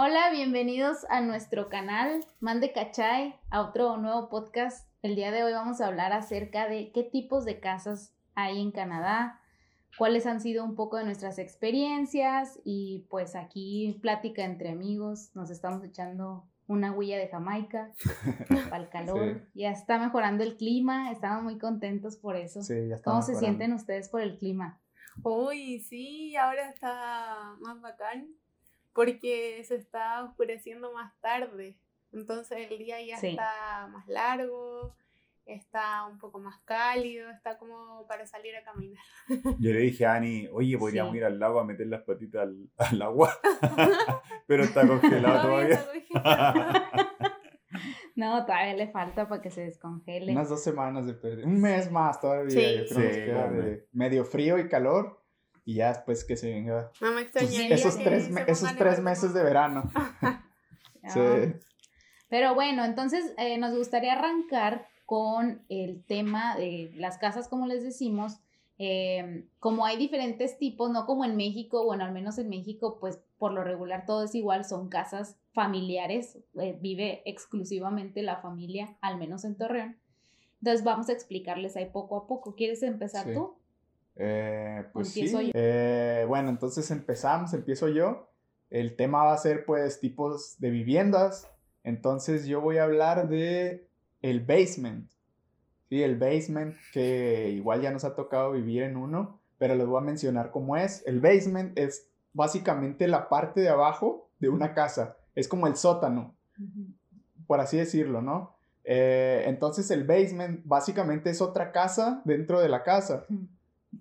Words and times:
Hola, 0.00 0.30
bienvenidos 0.30 1.04
a 1.10 1.20
nuestro 1.22 1.68
canal 1.68 2.24
Mande 2.38 2.70
Cachay, 2.70 3.34
a 3.50 3.62
otro 3.62 3.96
nuevo 3.96 4.28
podcast. 4.28 4.88
El 5.02 5.16
día 5.16 5.32
de 5.32 5.42
hoy 5.42 5.52
vamos 5.52 5.80
a 5.80 5.88
hablar 5.88 6.12
acerca 6.12 6.68
de 6.68 6.92
qué 6.92 7.02
tipos 7.02 7.44
de 7.44 7.58
casas 7.58 8.14
hay 8.36 8.62
en 8.62 8.70
Canadá, 8.70 9.40
cuáles 9.98 10.24
han 10.26 10.40
sido 10.40 10.64
un 10.64 10.76
poco 10.76 10.98
de 10.98 11.04
nuestras 11.04 11.40
experiencias 11.40 12.60
y 12.62 13.08
pues 13.10 13.34
aquí 13.34 13.98
plática 14.00 14.44
entre 14.44 14.68
amigos, 14.70 15.34
nos 15.34 15.50
estamos 15.50 15.82
echando 15.82 16.46
una 16.68 16.92
huella 16.92 17.18
de 17.18 17.26
Jamaica 17.26 17.90
para 18.70 18.84
el 18.84 18.90
calor. 18.90 19.48
Ya 19.54 19.72
está 19.72 19.98
mejorando 19.98 20.44
el 20.44 20.56
clima, 20.56 21.10
estamos 21.10 21.42
muy 21.42 21.58
contentos 21.58 22.16
por 22.16 22.36
eso. 22.36 22.62
Sí, 22.62 22.86
ya 22.88 22.94
está 22.94 23.10
¿Cómo 23.10 23.22
se 23.22 23.32
mejorando. 23.32 23.58
sienten 23.58 23.72
ustedes 23.72 24.08
por 24.10 24.20
el 24.20 24.38
clima? 24.38 24.80
Uy, 25.24 25.80
sí, 25.80 26.36
ahora 26.36 26.68
está 26.68 27.56
más 27.58 27.80
bacán 27.80 28.37
porque 28.98 29.62
se 29.64 29.76
está 29.76 30.24
oscureciendo 30.24 30.92
más 30.92 31.12
tarde. 31.20 31.76
Entonces 32.12 32.66
el 32.68 32.78
día 32.78 33.00
ya 33.00 33.16
Sí. 33.16 33.28
está 33.28 33.86
más 33.92 34.08
largo, 34.08 34.96
está 35.46 36.04
un 36.06 36.18
poco 36.18 36.40
más 36.40 36.58
cálido, 36.64 37.30
está 37.30 37.58
como 37.58 38.04
para 38.08 38.26
salir 38.26 38.56
a 38.56 38.64
caminar. 38.64 39.00
Yo 39.60 39.70
le 39.72 39.78
dije 39.78 40.04
a 40.04 40.14
Ani, 40.14 40.48
oye, 40.50 40.76
podríamos 40.76 41.12
Sí. 41.12 41.18
ir 41.18 41.24
al 41.26 41.38
lago 41.38 41.60
a 41.60 41.64
meter 41.64 41.86
las 41.86 42.02
patitas 42.02 42.42
al, 42.42 42.68
al 42.76 43.02
agua. 43.02 43.30
Pero 44.48 44.64
está 44.64 44.84
congelado 44.84 45.42
todavía. 45.48 45.86
congelado. 45.86 46.64
No, 48.16 48.44
todavía 48.44 48.74
le 48.74 48.88
falta 48.88 49.28
para 49.28 49.40
que 49.40 49.50
se 49.52 49.60
descongele. 49.60 50.32
Unas 50.32 50.48
dos 50.48 50.64
semanas 50.64 51.06
de 51.06 51.14
perder. 51.14 51.46
Un 51.46 51.60
mes 51.60 51.88
más 51.92 52.20
todavía. 52.20 52.50
Sí. 52.50 52.78
Yo 52.88 52.96
creo 52.96 53.10
que 53.12 53.24
queda 53.26 53.48
de 53.52 53.86
medio 53.92 54.24
frío 54.24 54.58
y 54.58 54.68
calor. 54.68 55.17
Y 55.68 55.74
ya 55.74 55.88
después 55.88 56.24
que 56.24 56.34
se 56.38 56.50
venga. 56.50 56.90
No 57.02 57.12
me 57.12 57.20
esos- 57.20 57.42
extrañaría 57.42 57.74
esos 57.74 57.98
tres, 57.98 58.30
me- 58.30 58.40
esos 58.46 58.74
tres 58.76 59.00
meses 59.00 59.34
de 59.34 59.42
verano. 59.44 59.82
Ah. 60.22 60.44
Sí. 61.14 61.20
Pero 62.28 62.54
bueno, 62.54 62.84
entonces 62.84 63.32
eh, 63.38 63.56
nos 63.58 63.74
gustaría 63.76 64.12
arrancar 64.14 64.86
con 65.06 65.62
el 65.68 66.04
tema 66.04 66.56
de 66.56 66.90
las 66.96 67.18
casas, 67.18 67.48
como 67.48 67.66
les 67.66 67.82
decimos. 67.82 68.38
eh, 68.78 69.44
como 69.58 69.84
hay 69.86 69.96
diferentes 69.96 70.56
tipos, 70.56 70.90
no 70.90 71.04
como 71.04 71.24
en 71.24 71.36
México, 71.36 71.84
bueno, 71.84 72.04
al 72.04 72.12
menos 72.12 72.38
en 72.38 72.48
México, 72.48 72.98
pues 73.00 73.18
por 73.36 73.52
lo 73.52 73.64
regular 73.64 74.06
todo 74.06 74.22
es 74.24 74.34
igual, 74.36 74.64
son 74.64 74.88
casas 74.88 75.36
familiares, 75.52 76.38
eh, 76.60 76.78
vive 76.80 77.22
exclusivamente 77.26 78.22
la 78.22 78.36
familia, 78.36 78.96
al 79.00 79.18
menos 79.18 79.44
en 79.44 79.56
Torreón. 79.56 79.98
Entonces 80.60 80.84
vamos 80.84 81.08
a 81.08 81.12
explicarles 81.12 81.76
ahí 81.76 81.86
poco 81.92 82.16
a 82.16 82.26
poco. 82.28 82.54
¿Quieres 82.54 82.82
empezar 82.84 83.26
Sí. 83.26 83.34
tú? 83.34 83.57
Eh, 84.18 84.84
pues 84.92 85.08
sí. 85.08 85.20
Empiezo 85.20 85.40
yo. 85.42 85.50
Eh, 85.54 86.24
bueno, 86.28 86.50
entonces 86.50 86.90
empezamos, 86.90 87.54
empiezo 87.54 87.88
yo. 87.88 88.28
El 88.70 88.96
tema 88.96 89.24
va 89.24 89.32
a 89.32 89.38
ser 89.38 89.64
pues 89.64 90.00
tipos 90.00 90.58
de 90.58 90.70
viviendas. 90.70 91.48
Entonces 91.84 92.46
yo 92.46 92.60
voy 92.60 92.78
a 92.78 92.84
hablar 92.84 93.28
de 93.28 93.88
el 94.20 94.40
basement. 94.40 95.10
Sí, 95.88 96.02
el 96.02 96.18
basement 96.18 96.76
que 96.92 97.50
igual 97.50 97.80
ya 97.80 97.90
nos 97.90 98.04
ha 98.04 98.14
tocado 98.14 98.52
vivir 98.52 98.82
en 98.82 98.98
uno, 98.98 99.40
pero 99.56 99.74
les 99.74 99.86
voy 99.86 99.98
a 99.98 100.04
mencionar 100.04 100.50
cómo 100.50 100.76
es. 100.76 101.02
El 101.06 101.20
basement 101.20 101.78
es 101.78 102.10
básicamente 102.34 103.08
la 103.08 103.30
parte 103.30 103.62
de 103.62 103.70
abajo 103.70 104.28
de 104.38 104.50
una 104.50 104.74
casa. 104.74 105.16
Es 105.34 105.48
como 105.48 105.66
el 105.66 105.76
sótano 105.76 106.34
por 107.48 107.60
así 107.60 107.78
decirlo, 107.78 108.22
¿no? 108.22 108.54
Eh, 108.84 109.44
entonces 109.46 109.90
el 109.90 110.04
basement 110.04 110.60
básicamente 110.64 111.30
es 111.30 111.40
otra 111.40 111.72
casa 111.72 112.22
dentro 112.24 112.60
de 112.60 112.68
la 112.68 112.84
casa. 112.84 113.26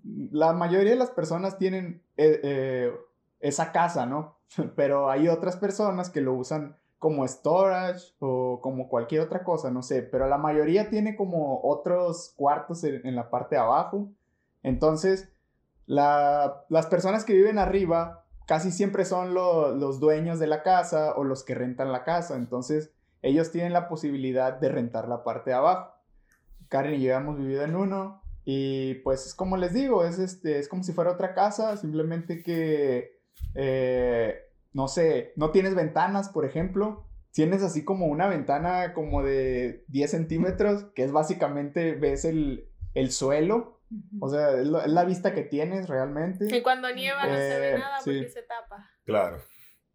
La 0.03 0.53
mayoría 0.53 0.91
de 0.91 0.97
las 0.97 1.11
personas 1.11 1.57
tienen 1.57 2.01
eh, 2.17 2.39
eh, 2.43 2.93
esa 3.39 3.71
casa, 3.71 4.05
¿no? 4.05 4.37
Pero 4.75 5.09
hay 5.09 5.27
otras 5.27 5.57
personas 5.57 6.09
que 6.09 6.21
lo 6.21 6.33
usan 6.33 6.77
como 6.99 7.27
storage 7.27 8.13
o 8.19 8.59
como 8.61 8.89
cualquier 8.89 9.21
otra 9.21 9.43
cosa, 9.43 9.69
no 9.69 9.83
sé, 9.83 10.01
pero 10.01 10.27
la 10.27 10.39
mayoría 10.39 10.89
tiene 10.89 11.15
como 11.15 11.61
otros 11.61 12.33
cuartos 12.35 12.83
en, 12.83 13.15
la 13.15 13.29
parte 13.29 13.53
de 13.53 13.61
abajo. 13.61 14.09
Entonces, 14.63 15.31
la- 15.85 16.65
las 16.69 16.87
personas 16.87 17.23
que 17.23 17.33
viven 17.33 17.59
arriba 17.59 18.25
casi 18.47 18.71
siempre 18.71 19.05
son 19.05 19.35
lo- 19.35 19.75
los 19.75 19.99
dueños 19.99 20.39
de 20.39 20.47
la 20.47 20.63
casa 20.63 21.13
o 21.15 21.23
los 21.23 21.43
que 21.43 21.53
rentan 21.53 21.91
la 21.91 22.03
casa. 22.03 22.35
Entonces, 22.35 22.91
ellos 23.21 23.51
tienen 23.51 23.73
la 23.73 23.89
posibilidad 23.89 24.53
de 24.53 24.69
rentar 24.69 25.07
la 25.07 25.23
parte 25.23 25.51
de 25.51 25.55
abajo. 25.57 25.93
Karen 26.67 26.95
y 26.95 27.03
yo 27.03 27.13
hemos 27.13 27.37
vivido 27.37 27.63
en 27.63 27.75
uno 27.75 28.23
y 28.49 28.93
pues 29.03 29.25
es 29.25 29.35
como 29.35 29.57
les 29.57 29.73
digo, 29.73 30.05
es, 30.05 30.19
este, 30.19 30.57
es 30.57 30.69
como 30.69 30.81
si 30.81 30.93
fuera 30.93 31.11
otra 31.11 31.33
casa, 31.33 31.75
simplemente 31.75 32.41
que, 32.41 33.19
eh, 33.55 34.39
no 34.71 34.87
sé, 34.87 35.33
no 35.35 35.51
tienes 35.51 35.75
ventanas, 35.75 36.29
por 36.29 36.45
ejemplo. 36.45 37.03
Tienes 37.31 37.61
así 37.61 37.83
como 37.83 38.05
una 38.05 38.27
ventana 38.27 38.93
como 38.93 39.21
de 39.21 39.83
10 39.89 40.09
centímetros, 40.11 40.85
que 40.95 41.03
es 41.03 41.11
básicamente, 41.11 41.93
ves 41.95 42.23
el, 42.23 42.69
el 42.93 43.11
suelo, 43.11 43.81
o 44.21 44.29
sea, 44.29 44.51
es, 44.53 44.65
lo- 44.67 44.81
es 44.81 44.91
la 44.91 45.03
vista 45.03 45.33
que 45.33 45.43
tienes 45.43 45.89
realmente. 45.89 46.47
Y 46.55 46.61
cuando 46.61 46.89
nieva 46.93 47.25
no 47.27 47.33
se 47.33 47.59
ve 47.59 47.73
Eh, 47.75 47.77
nada 47.77 47.99
sí. 47.99 48.11
porque 48.15 48.29
se 48.29 48.43
tapa. 48.43 48.89
Claro. 49.03 49.37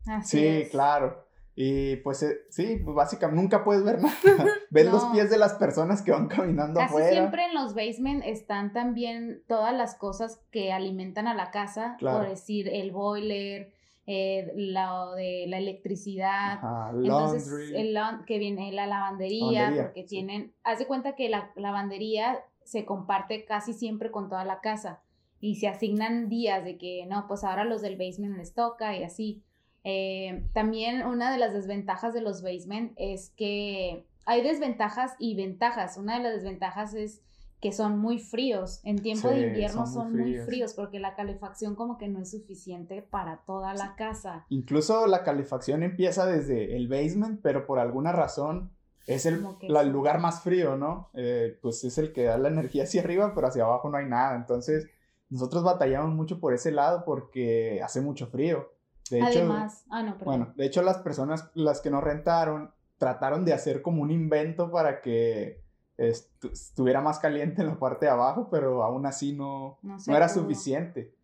Así 0.06 0.38
Sí, 0.38 0.46
es. 0.46 0.68
claro. 0.68 1.26
Y 1.54 1.96
pues 1.96 2.22
eh, 2.22 2.38
sí, 2.48 2.80
pues 2.82 2.96
básicamente 2.96 3.42
nunca 3.42 3.62
puedes 3.62 3.84
ver 3.84 4.00
nada. 4.00 4.14
Ves 4.70 4.86
los 4.90 5.04
pies 5.06 5.28
de 5.30 5.36
las 5.38 5.54
personas 5.54 6.00
que 6.00 6.10
van 6.10 6.26
caminando 6.28 6.80
Casi 6.80 6.94
afuera. 6.94 7.10
siempre 7.10 7.44
en 7.44 7.54
los 7.54 7.74
basement 7.74 8.22
están 8.24 8.72
también 8.72 9.42
todas 9.48 9.74
las 9.74 9.94
cosas 9.96 10.40
que 10.50 10.72
alimentan 10.72 11.26
a 11.28 11.34
la 11.34 11.50
casa, 11.50 11.96
Claro. 11.98 12.20
por 12.20 12.28
decir 12.28 12.68
el 12.68 12.90
boiler, 12.90 13.70
eh, 14.06 14.50
lo 14.56 15.12
de 15.12 15.44
la 15.46 15.58
electricidad, 15.58 16.54
Ajá, 16.54 16.90
entonces 16.94 17.46
laundry. 17.46 18.18
el 18.20 18.24
que 18.26 18.38
viene 18.38 18.72
la 18.72 18.86
lavandería, 18.86 19.60
Lavandería, 19.60 19.82
porque 19.84 20.02
sí. 20.02 20.08
tienen, 20.08 20.54
haz 20.64 20.78
de 20.78 20.86
cuenta 20.86 21.14
que 21.14 21.28
la 21.28 21.52
lavandería 21.56 22.40
se 22.64 22.84
comparte 22.86 23.44
casi 23.44 23.74
siempre 23.74 24.10
con 24.10 24.28
toda 24.28 24.44
la 24.44 24.60
casa 24.60 25.02
y 25.38 25.56
se 25.56 25.68
asignan 25.68 26.28
días 26.28 26.64
de 26.64 26.78
que 26.78 27.04
no, 27.06 27.26
pues 27.28 27.44
ahora 27.44 27.64
los 27.64 27.82
del 27.82 27.96
basement 27.96 28.36
les 28.38 28.54
toca 28.54 28.96
y 28.96 29.02
así. 29.04 29.42
Eh, 29.84 30.44
también 30.52 31.04
una 31.06 31.32
de 31.32 31.38
las 31.38 31.52
desventajas 31.54 32.14
de 32.14 32.20
los 32.20 32.42
basement 32.42 32.92
es 32.96 33.30
que 33.36 34.04
hay 34.24 34.42
desventajas 34.42 35.12
y 35.18 35.34
ventajas. 35.34 35.96
Una 35.96 36.16
de 36.18 36.22
las 36.24 36.34
desventajas 36.34 36.94
es 36.94 37.20
que 37.60 37.72
son 37.72 37.98
muy 37.98 38.18
fríos. 38.18 38.80
En 38.84 39.00
tiempo 39.00 39.28
de 39.28 39.40
invierno 39.48 39.86
son 39.86 39.94
son 39.94 40.12
muy 40.12 40.32
muy 40.32 40.38
fríos. 40.38 40.74
porque 40.74 40.98
la 40.98 41.14
calefacción 41.14 41.74
como 41.76 41.96
que 41.96 42.08
no 42.08 42.20
es 42.20 42.30
suficiente 42.32 43.02
para 43.02 43.38
toda 43.46 43.72
la 43.74 43.94
casa. 43.96 44.46
Incluso 44.48 45.06
la 45.06 45.22
calefacción 45.22 45.82
empieza 45.82 46.26
desde 46.26 46.76
el 46.76 46.88
basement, 46.88 47.40
pero 47.42 47.64
por 47.66 47.78
alguna 47.78 48.10
razón 48.12 48.70
es 49.06 49.26
el, 49.26 49.44
la- 49.68 49.82
lugar 49.84 50.18
más 50.20 50.42
frío, 50.42 50.76
¿no? 50.76 51.10
Eh, 51.14 51.56
pues 51.62 51.82
es 51.84 51.98
el 51.98 52.12
que 52.12 52.24
da 52.24 52.38
la 52.38 52.48
energía 52.56 52.82
hacia 52.84 53.02
arriba, 53.02 53.32
pero 53.34 53.46
hacia 53.48 53.62
abajo 53.64 53.88
no 53.90 53.96
hay 53.96 54.06
nada. 54.06 54.34
Entonces, 54.36 54.88
nosotros 55.28 55.62
batallamos 55.64 56.12
mucho 56.14 56.40
por 56.40 56.54
ese 56.54 56.70
lado 56.72 57.04
porque 57.04 57.80
hace 57.82 58.00
mucho 58.00 58.26
frío. 58.26 58.72
De 59.10 59.18
hecho, 59.18 59.40
Además, 59.40 59.84
ah, 59.90 60.02
no, 60.02 60.12
perdón. 60.16 60.24
Bueno, 60.24 60.52
de 60.56 60.66
hecho 60.66 60.82
las 60.82 60.98
personas, 60.98 61.50
las 61.54 61.80
que 61.80 61.90
nos 61.90 62.02
rentaron, 62.02 62.72
trataron 62.98 63.44
de 63.44 63.52
hacer 63.52 63.82
como 63.82 64.02
un 64.02 64.10
invento 64.10 64.70
para 64.70 65.00
que 65.00 65.60
estu- 65.98 66.52
estuviera 66.52 67.00
más 67.00 67.18
caliente 67.18 67.62
en 67.62 67.68
la 67.68 67.78
parte 67.78 68.06
de 68.06 68.12
abajo, 68.12 68.48
pero 68.50 68.82
aún 68.82 69.04
así 69.06 69.32
no, 69.32 69.78
No 69.82 69.96
no 70.06 70.16
era 70.16 70.28
suficiente. 70.28 71.14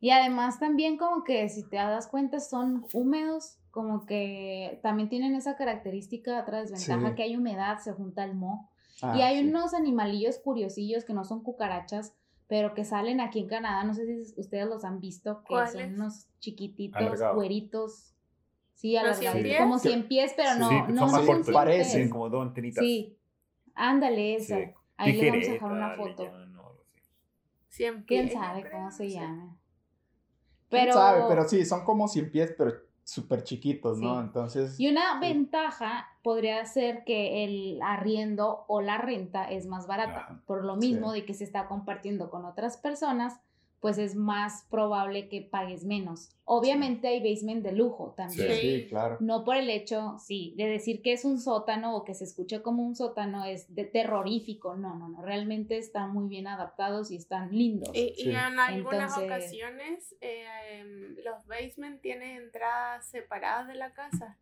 Y 0.00 0.10
además 0.10 0.58
también 0.58 0.96
como 0.96 1.24
que 1.24 1.48
si 1.48 1.68
te 1.68 1.76
das 1.76 2.06
cuenta 2.08 2.40
son 2.40 2.84
húmedos, 2.94 3.58
como 3.70 4.06
que 4.06 4.80
también 4.82 5.08
tienen 5.08 5.34
esa 5.34 5.56
característica, 5.56 6.40
otra 6.40 6.60
desventaja, 6.60 7.08
Sí. 7.10 7.14
que 7.14 7.22
hay 7.22 7.36
humedad, 7.36 7.78
se 7.78 7.92
junta 7.92 8.24
el 8.24 8.34
moho. 8.34 8.68
Ah, 9.02 9.16
y 9.16 9.22
hay 9.22 9.40
sí. 9.42 9.48
unos 9.48 9.72
animalillos 9.72 10.38
curiosillos 10.38 11.04
que 11.04 11.14
no 11.14 11.24
son 11.24 11.42
cucarachas, 11.42 12.14
pero 12.50 12.74
que 12.74 12.84
salen 12.84 13.20
aquí 13.20 13.38
en 13.38 13.46
Canadá, 13.46 13.84
no 13.84 13.94
sé 13.94 14.04
si 14.24 14.34
ustedes 14.40 14.66
los 14.66 14.84
han 14.84 14.98
visto, 14.98 15.44
que 15.48 15.54
son 15.68 15.94
unos 15.94 16.26
chiquititos, 16.40 17.00
Alargados. 17.00 17.36
güeritos, 17.36 18.12
sí, 18.74 18.94
¿Los 18.94 19.02
alargados, 19.20 19.20
cien 19.32 19.42
pies? 19.44 19.58
como 19.60 19.78
Sí. 19.78 19.88
100 19.88 20.08
pies, 20.08 20.32
pero 20.36 20.54
no, 20.56 20.68
sí, 20.68 20.74
no, 20.74 20.84
son 20.86 20.94
no 20.96 21.08
son 21.08 21.26
cortos. 21.26 21.44
100 21.46 21.54
Parecen. 21.54 21.92
pies. 21.94 22.04
Sí, 22.06 22.10
como 22.10 22.28
dos 22.28 22.42
antenitas. 22.42 22.84
Sí, 22.84 23.16
ándale 23.74 24.34
esa. 24.34 24.56
Sí. 24.58 24.64
Ahí 24.96 25.12
le 25.12 25.30
vamos 25.30 25.48
a 25.48 25.52
dejar 25.52 25.72
una 25.72 25.90
foto. 25.96 26.24
llaman, 26.24 26.56
o 26.56 26.66
algo 26.66 26.82
así. 26.92 27.00
Siempre. 27.68 28.04
¿Quién 28.06 28.30
sabe 28.32 28.68
cómo 28.68 28.90
se 28.90 29.10
llama? 29.10 29.56
¿Quién 30.68 30.82
Pero, 30.82 30.92
sabe? 30.92 31.22
Pero 31.28 31.48
sí, 31.48 31.64
son 31.64 31.84
como 31.84 32.08
100 32.08 32.32
pies, 32.32 32.52
pero 32.58 32.72
súper 33.10 33.42
chiquitos, 33.44 33.98
¿no? 33.98 34.20
Entonces, 34.20 34.78
Y 34.78 34.88
una 34.88 35.14
Sí. 35.14 35.28
ventaja 35.28 36.06
podría 36.22 36.64
ser 36.64 37.04
que 37.04 37.44
el 37.44 37.80
arriendo 37.82 38.64
o 38.68 38.80
la 38.80 38.98
renta 38.98 39.44
es 39.50 39.66
más 39.66 39.86
barata, 39.86 40.20
Ajá. 40.20 40.42
por 40.46 40.64
lo 40.64 40.76
mismo 40.76 41.12
Sí. 41.12 41.20
de 41.20 41.26
que 41.26 41.34
se 41.34 41.44
está 41.44 41.66
compartiendo 41.66 42.30
con 42.30 42.44
otras 42.44 42.76
personas, 42.76 43.40
pues 43.80 43.96
es 43.96 44.14
más 44.14 44.66
probable 44.70 45.28
que 45.28 45.40
pagues 45.40 45.84
menos. 45.84 46.36
Obviamente 46.44 47.08
hay 47.08 47.20
basement 47.20 47.64
de 47.64 47.72
lujo 47.72 48.12
también. 48.16 48.52
Sí, 48.52 48.60
sí, 48.82 48.86
claro. 48.88 49.16
No 49.20 49.42
por 49.44 49.56
el 49.56 49.70
hecho, 49.70 50.16
sí, 50.18 50.52
de 50.58 50.66
decir 50.66 51.00
que 51.00 51.12
es 51.14 51.24
un 51.24 51.40
sótano 51.40 51.96
o 51.96 52.04
que 52.04 52.12
se 52.14 52.24
escuche 52.24 52.60
como 52.60 52.82
un 52.82 52.94
sótano 52.94 53.44
es 53.46 53.74
de 53.74 53.84
terrorífico. 53.84 54.76
No, 54.76 54.94
no, 54.96 55.08
no. 55.08 55.22
Realmente 55.22 55.78
están 55.78 56.12
muy 56.12 56.28
bien 56.28 56.46
adaptados 56.46 57.10
y 57.10 57.16
están 57.16 57.50
lindos. 57.56 57.90
Y, 57.94 58.12
y 58.18 58.24
Sí. 58.24 58.30
en 58.30 58.36
algunas 58.36 59.16
Entonces- 59.18 59.24
ocasiones 59.24 60.14
eh, 60.20 60.44
em, 60.72 61.16
los 61.24 61.46
basement 61.46 62.02
tienen 62.02 62.36
entradas 62.36 63.06
separadas 63.06 63.66
de 63.68 63.76
la 63.76 63.94
casa. 63.94 64.36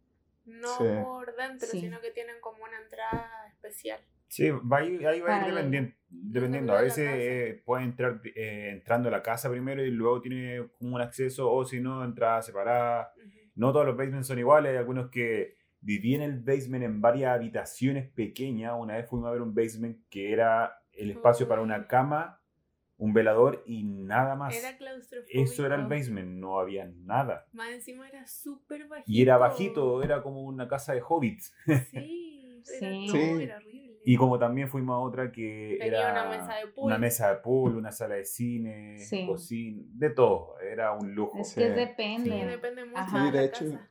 No 0.46 0.76
Sí. 0.78 0.84
por 1.04 1.36
dentro, 1.36 1.68
Sí. 1.68 1.80
sino 1.80 2.00
que 2.00 2.10
tienen 2.10 2.36
como 2.40 2.64
una 2.64 2.78
entrada 2.82 3.30
especial. 3.48 4.00
Sí, 4.28 4.50
va 4.50 4.78
a 4.78 4.84
ir- 4.84 5.06
ahí 5.06 5.20
va 5.20 5.36
a 5.36 5.48
ir 5.48 5.54
dependiendo. 5.54 5.92
dependiendo. 6.10 6.72
A 6.76 6.82
veces 6.82 7.08
eh, 7.16 7.62
puede 7.64 7.84
entrar 7.84 8.20
eh, 8.34 8.70
entrando 8.72 9.08
a 9.08 9.12
la 9.12 9.22
casa 9.22 9.50
primero 9.50 9.82
y 9.84 9.90
luego 9.90 10.20
tiene 10.20 10.68
como 10.78 10.96
un 10.96 11.00
acceso, 11.02 11.50
o 11.50 11.64
si 11.64 11.80
no, 11.80 12.04
entrada 12.04 12.42
separada. 12.42 13.12
Ujú. 13.16 13.26
No 13.54 13.72
todos 13.72 13.86
los 13.86 13.96
basements 13.96 14.28
son 14.28 14.38
iguales, 14.38 14.70
hay 14.72 14.76
algunos 14.78 15.10
que 15.10 15.56
dividían 15.80 16.22
el 16.22 16.40
basement 16.40 16.84
en 16.84 17.00
varias 17.00 17.34
habitaciones 17.34 18.08
pequeñas. 18.10 18.74
Una 18.78 18.96
vez 18.96 19.08
fuimos 19.08 19.28
a 19.28 19.32
ver 19.32 19.42
un 19.42 19.54
basement 19.54 19.98
que 20.10 20.32
era 20.32 20.78
el 20.92 21.10
espacio 21.10 21.48
para 21.48 21.62
una 21.62 21.86
cama, 21.86 22.40
un 22.98 23.12
velador 23.12 23.62
y 23.66 23.84
nada 23.84 24.34
más. 24.34 24.56
Era 24.56 24.76
claustrofóbico. 24.76 25.40
Eso 25.40 25.64
era 25.64 25.76
el 25.76 25.86
basement, 25.86 26.28
no 26.38 26.58
había 26.58 26.86
nada. 27.04 27.46
Más 27.52 27.70
encima 27.70 28.08
era 28.08 28.26
súper 28.26 28.88
bajito. 28.88 29.10
Y 29.10 29.22
era 29.22 29.36
bajito, 29.38 30.02
era 30.02 30.22
como 30.22 30.42
una 30.42 30.66
casa 30.68 30.92
de 30.94 31.00
hobbits. 31.06 31.54
Sí, 31.92 32.60
Sí. 32.64 32.84
era, 32.84 32.90
no, 32.90 33.06
Sí. 33.12 33.42
era 33.44 33.56
horrible. 33.56 33.87
Y 34.04 34.16
como 34.16 34.38
también 34.38 34.68
fuimos 34.68 34.94
a 34.94 34.98
otra 35.00 35.30
que 35.32 35.76
Tenía 35.80 36.10
era 36.10 36.12
una 36.24 36.30
mesa 36.38 36.54
de 36.56 36.66
pool. 36.68 36.84
una 36.86 36.98
mesa 36.98 37.28
de 37.30 37.36
pool, 37.40 37.76
una 37.76 37.92
sala 37.92 38.14
de 38.16 38.24
cine, 38.24 38.98
Sí. 38.98 39.26
cocina, 39.26 39.82
de 39.92 40.10
todo. 40.10 40.58
Era 40.60 40.92
un 40.92 41.14
lujo. 41.14 41.38
Es 41.38 41.48
Sí. 41.50 41.60
que 41.60 41.68
depende. 41.70 42.30
Sí, 42.30 42.40
depende 42.46 42.84
mucho 42.84 42.98
Ajá. 43.00 43.18
de, 43.18 43.24
Sí, 43.26 43.30
de 43.32 43.38
la 43.38 43.44
hecho. 43.44 43.64
casa. 43.64 43.90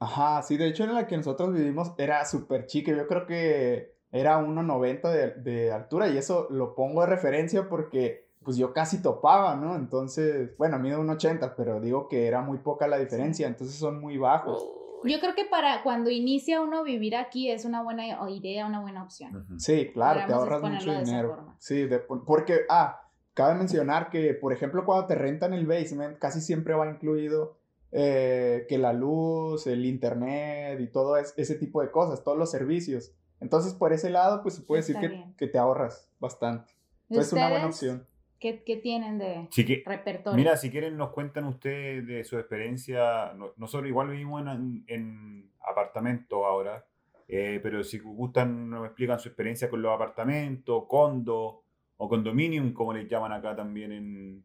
Ajá, 0.00 0.42
sí, 0.42 0.56
de 0.56 0.66
hecho 0.68 0.84
en 0.84 0.94
la 0.94 1.06
que 1.06 1.16
nosotros 1.16 1.52
vivimos 1.52 1.92
era 1.98 2.24
súper 2.24 2.66
chica, 2.66 2.90
yo 2.92 3.06
creo 3.06 3.26
que 3.26 3.94
era 4.12 4.38
1,90 4.38 5.10
de, 5.10 5.34
de 5.34 5.70
altura 5.72 6.08
y 6.08 6.16
eso 6.16 6.46
lo 6.50 6.74
pongo 6.74 7.02
de 7.02 7.06
referencia 7.08 7.68
porque 7.68 8.28
pues 8.42 8.56
yo 8.56 8.72
casi 8.72 9.02
topaba, 9.02 9.54
¿no? 9.56 9.76
Entonces, 9.76 10.56
bueno, 10.56 10.78
mido 10.78 10.98
1,80, 11.00 11.54
pero 11.54 11.78
digo 11.80 12.08
que 12.08 12.26
era 12.26 12.40
muy 12.40 12.56
poca 12.58 12.88
la 12.88 12.96
diferencia, 12.98 13.46
entonces 13.46 13.76
son 13.76 14.00
muy 14.00 14.16
bajos. 14.16 14.66
Yo 15.04 15.20
creo 15.20 15.34
que 15.34 15.44
para 15.44 15.82
cuando 15.82 16.10
inicia 16.10 16.60
uno 16.60 16.82
vivir 16.82 17.16
aquí 17.16 17.50
es 17.50 17.64
una 17.64 17.82
buena 17.82 18.04
idea, 18.30 18.66
una 18.66 18.80
buena 18.80 19.02
opción. 19.02 19.46
Sí, 19.58 19.90
claro, 19.92 20.20
te 20.26 20.32
ahorras 20.32 20.62
mucho 20.62 20.90
de 20.92 20.96
esa 21.02 21.04
dinero. 21.10 21.28
forma. 21.36 21.56
Sí, 21.58 21.86
de- 21.86 21.98
porque, 22.00 22.60
ah, 22.68 23.02
cabe 23.34 23.54
mencionar 23.54 24.10
que, 24.10 24.34
por 24.34 24.52
ejemplo, 24.52 24.84
cuando 24.84 25.06
te 25.06 25.14
rentan 25.14 25.52
el 25.54 25.66
basement, 25.66 26.18
casi 26.18 26.40
siempre 26.40 26.74
va 26.74 26.88
incluido 26.90 27.56
eh, 27.92 28.66
que 28.68 28.78
la 28.78 28.92
luz, 28.92 29.66
el 29.66 29.84
internet 29.84 30.78
y 30.80 30.86
todo 30.86 31.16
es- 31.16 31.34
ese 31.36 31.56
tipo 31.56 31.82
de 31.82 31.90
cosas, 31.90 32.22
todos 32.22 32.38
los 32.38 32.48
servicios. 32.48 33.12
Entonces, 33.40 33.74
por 33.74 33.92
ese 33.92 34.10
lado, 34.10 34.42
pues 34.42 34.54
se 34.54 34.62
puede 34.62 34.82
decir 34.82 34.94
Está 34.94 35.08
que, 35.08 35.14
bien. 35.16 35.34
que 35.36 35.48
te 35.48 35.58
ahorras 35.58 36.08
bastante. 36.20 36.72
¿Y 37.08 37.14
Entonces, 37.14 37.32
es 37.32 37.32
una 37.32 37.48
buena 37.50 37.66
opción. 37.66 38.06
¿Qué, 38.40 38.64
qué 38.64 38.76
tienen 38.78 39.18
de 39.18 39.48
que, 39.54 39.82
repertorio? 39.86 40.36
mira, 40.36 40.56
si 40.56 40.70
quieren 40.70 40.96
nos 40.96 41.10
cuentan 41.10 41.44
ustedes 41.44 42.06
de 42.06 42.24
su 42.24 42.38
experiencia. 42.38 43.32
No- 43.34 43.52
Nosotros 43.56 43.88
igual 43.88 44.08
vivimos 44.08 44.40
en, 44.46 44.82
en 44.88 45.50
apartamentos 45.60 46.38
ahora, 46.44 46.84
eh, 47.28 47.60
pero 47.62 47.84
si 47.84 47.98
gustan 47.98 48.70
nos 48.70 48.86
explican 48.86 49.20
su 49.20 49.28
experiencia 49.28 49.68
con 49.68 49.82
los 49.82 49.94
apartamentos, 49.94 50.84
condo 50.88 51.62
o 51.98 52.08
condominium, 52.08 52.72
como 52.72 52.94
les 52.94 53.06
llaman 53.08 53.32
acá 53.32 53.54
también 53.54 53.92
en, 53.92 54.44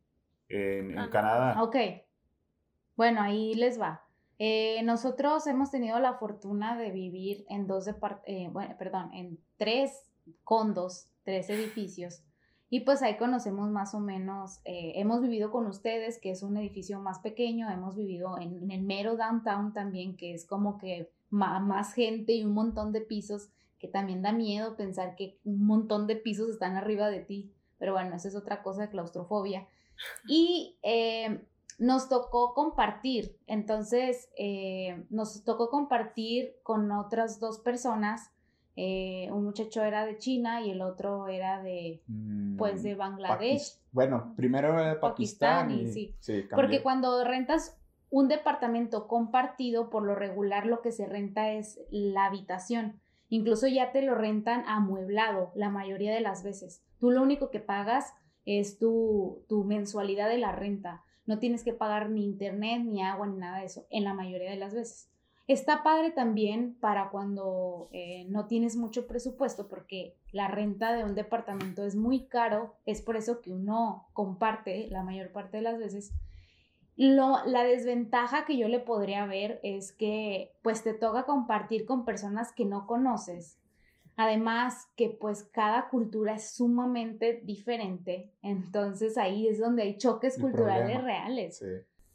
en, 0.50 1.00
Ah. 1.00 1.10
Canadá. 1.10 1.64
Ok. 1.64 1.78
Bueno, 2.98 3.22
ahí 3.22 3.56
les 3.56 3.80
va. 3.80 4.02
Eh, 4.40 4.82
nosotros 4.84 5.48
hemos 5.48 5.72
tenido 5.72 5.98
la 6.00 6.16
fortuna 6.16 6.78
de 6.78 6.92
vivir 6.92 7.46
en 7.50 7.66
dos 7.68 7.88
eh, 8.26 8.50
bueno, 8.52 8.76
perdón, 8.78 9.14
en 9.14 9.40
tres 9.58 10.12
condos, 10.44 11.08
tres 11.24 11.50
edificios. 11.50 12.22
Y 12.76 12.82
pues 12.82 13.02
ahí 13.02 13.16
conocemos 13.16 13.70
más 13.70 13.94
o 13.96 14.02
menos, 14.02 14.60
eh, 14.66 14.92
hemos 14.96 15.22
vivido 15.22 15.50
con 15.50 15.66
ustedes, 15.66 16.20
que 16.20 16.32
es 16.32 16.44
un 16.44 16.58
edificio 16.58 17.00
más 17.00 17.20
pequeño, 17.20 17.70
hemos 17.70 17.96
vivido 17.96 18.38
en, 18.38 18.62
en 18.64 18.70
el 18.72 18.82
mero 18.82 19.16
downtown 19.16 19.72
también, 19.72 20.18
que 20.18 20.34
es 20.34 20.46
como 20.46 20.78
que 20.78 21.10
ma- 21.30 21.62
más 21.62 21.94
gente 21.94 22.34
y 22.34 22.44
un 22.44 22.52
montón 22.54 22.92
de 22.92 23.00
pisos, 23.00 23.48
que 23.80 23.88
también 23.88 24.22
da 24.22 24.34
miedo 24.34 24.76
pensar 24.76 25.16
que 25.16 25.40
un 25.46 25.66
montón 25.66 26.06
de 26.06 26.18
pisos 26.18 26.50
están 26.50 26.76
arriba 26.76 27.10
de 27.10 27.22
ti. 27.22 27.54
Pero 27.78 27.94
bueno, 27.94 28.14
esa 28.14 28.28
es 28.28 28.36
otra 28.36 28.62
cosa 28.62 28.82
de 28.82 28.90
claustrofobia. 28.90 29.68
Y 30.28 30.78
eh, 30.84 31.46
nos 31.80 32.10
tocó 32.10 32.54
compartir, 32.54 33.38
entonces 33.48 34.28
eh, 34.38 35.06
nos 35.10 35.46
tocó 35.46 35.70
compartir 35.70 36.58
con 36.64 36.92
otras 36.92 37.40
dos 37.40 37.60
personas. 37.60 38.32
Eh, 38.76 39.30
un 39.32 39.46
muchacho 39.46 39.84
era 39.84 40.06
de 40.06 40.18
China 40.18 40.62
y 40.62 40.72
el 40.72 40.82
otro 40.82 41.28
era 41.28 41.62
de, 41.62 42.02
Mm, 42.08 42.58
pues, 42.58 42.84
de 42.84 42.96
Bangladesh. 42.96 43.80
Bueno, 43.92 44.34
primero 44.36 44.70
era 44.70 44.90
de 44.90 44.96
Pakistán, 44.96 45.70
Pakistán 45.70 45.88
y 45.88 45.92
sí. 45.92 46.16
sí. 46.20 46.46
Porque 46.54 46.82
cuando 46.82 47.24
rentas 47.24 47.78
un 48.10 48.28
departamento 48.28 49.08
compartido, 49.08 49.90
por 49.90 50.04
lo 50.04 50.16
regular 50.16 50.66
lo 50.66 50.82
que 50.82 50.92
se 50.92 51.06
renta 51.06 51.52
es 51.52 51.80
la 51.90 52.26
habitación. 52.26 53.00
Incluso 53.30 53.68
ya 53.68 53.92
te 53.92 54.02
lo 54.02 54.16
rentan 54.16 54.64
amueblado 54.68 55.52
la 55.56 55.70
mayoría 55.70 56.14
de 56.14 56.22
las 56.22 56.44
veces. 56.44 56.84
Tú 57.00 57.12
lo 57.12 57.22
único 57.22 57.50
que 57.50 57.60
pagas 57.60 58.14
es 58.46 58.78
tu, 58.78 59.44
tu 59.50 59.64
mensualidad 59.64 60.30
de 60.30 60.38
la 60.38 60.52
renta. 60.52 61.04
No 61.26 61.40
tienes 61.40 61.64
que 61.64 61.74
pagar 61.74 62.10
ni 62.10 62.24
internet, 62.24 62.84
ni 62.86 63.02
agua, 63.02 63.26
ni 63.28 63.38
nada 63.38 63.60
de 63.60 63.66
eso, 63.66 63.86
en 63.90 64.04
la 64.04 64.14
mayoría 64.14 64.52
de 64.52 64.58
las 64.58 64.74
veces. 64.76 65.10
Está 65.48 65.84
padre 65.84 66.10
también 66.10 66.76
para 66.80 67.10
cuando 67.10 67.88
eh, 67.92 68.26
no 68.30 68.48
tienes 68.48 68.76
mucho 68.76 69.06
presupuesto, 69.06 69.68
porque 69.68 70.16
la 70.32 70.48
renta 70.48 70.94
de 70.94 71.04
un 71.04 71.14
departamento 71.14 71.86
es 71.86 71.96
muy 71.96 72.26
caro, 72.26 72.76
es 72.86 73.02
por 73.02 73.16
eso 73.16 73.42
que 73.42 73.52
uno 73.52 74.08
comparte 74.14 74.88
la 74.90 75.04
mayor 75.04 75.32
parte 75.32 75.58
de 75.58 75.64
las 75.64 75.78
veces. 75.78 76.14
Lo, 76.98 77.46
la 77.46 77.64
desventaja 77.64 78.46
que 78.46 78.58
yo 78.58 78.68
le 78.70 78.80
podría 78.80 79.26
ver 79.26 79.60
es 79.62 79.92
que 79.92 80.54
pues 80.64 80.82
te 80.84 80.94
toca 80.94 81.26
compartir 81.26 81.86
con 81.86 82.06
personas 82.06 82.52
que 82.52 82.66
no 82.66 82.88
conoces. 82.88 83.60
Además 84.18 84.88
que 84.96 85.10
pues 85.10 85.44
cada 85.44 85.90
cultura 85.90 86.36
es 86.36 86.52
sumamente 86.56 87.42
diferente, 87.44 88.32
entonces 88.42 89.18
ahí 89.18 89.48
es 89.48 89.60
donde 89.60 89.84
hay 89.84 89.98
choques 89.98 90.38
El 90.38 90.42
culturales 90.44 90.86
problema. 90.98 91.06
reales. 91.06 91.58
Sí. 91.58 91.66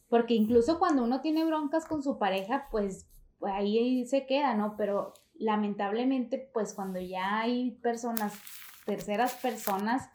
Porque 0.08 0.34
incluso 0.34 0.78
cuando 0.78 1.04
uno 1.04 1.20
tiene 1.20 1.44
broncas 1.44 1.86
con 1.86 2.02
su 2.02 2.18
pareja, 2.18 2.66
pues, 2.70 3.06
pues, 3.40 3.52
ahí 3.52 4.06
se 4.06 4.26
queda, 4.26 4.54
¿no? 4.54 4.76
Pero 4.76 5.12
lamentablemente, 5.34 6.50
pues 6.54 6.75
cuando 6.75 7.00
ya 7.00 7.40
hay 7.40 7.72
personas, 7.82 8.34
terceras 8.87 9.34
personas, 9.34 10.08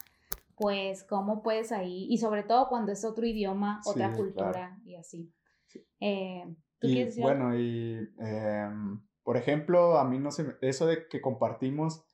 pues 0.56 1.04
cómo 1.04 1.42
puedes 1.42 1.72
ahí, 1.72 2.06
y 2.08 2.16
sobre 2.18 2.42
todo 2.42 2.68
cuando 2.68 2.92
es 2.92 3.04
otro 3.04 3.26
idioma, 3.26 3.80
Sí, 3.82 3.90
otra 3.90 4.08
claro. 4.08 4.16
cultura 4.16 4.78
y 4.86 4.94
así. 4.96 5.30
Sí. 5.66 5.86
Eh, 6.00 6.44
¿Tú 6.78 6.86
Y 6.86 6.92
quieres 6.94 7.14
decir 7.16 7.24
algo? 7.28 7.44
bueno, 7.44 7.58
y 7.58 8.08
em, 8.18 9.02
por 9.22 9.36
ejemplo, 9.36 9.98
a 9.98 10.04
mí 10.04 10.18
no 10.18 10.30
se 10.30 10.44
me- 10.44 10.54
eso 10.62 10.86
de 10.86 11.08
que 11.08 11.20
compartimos, 11.20 12.04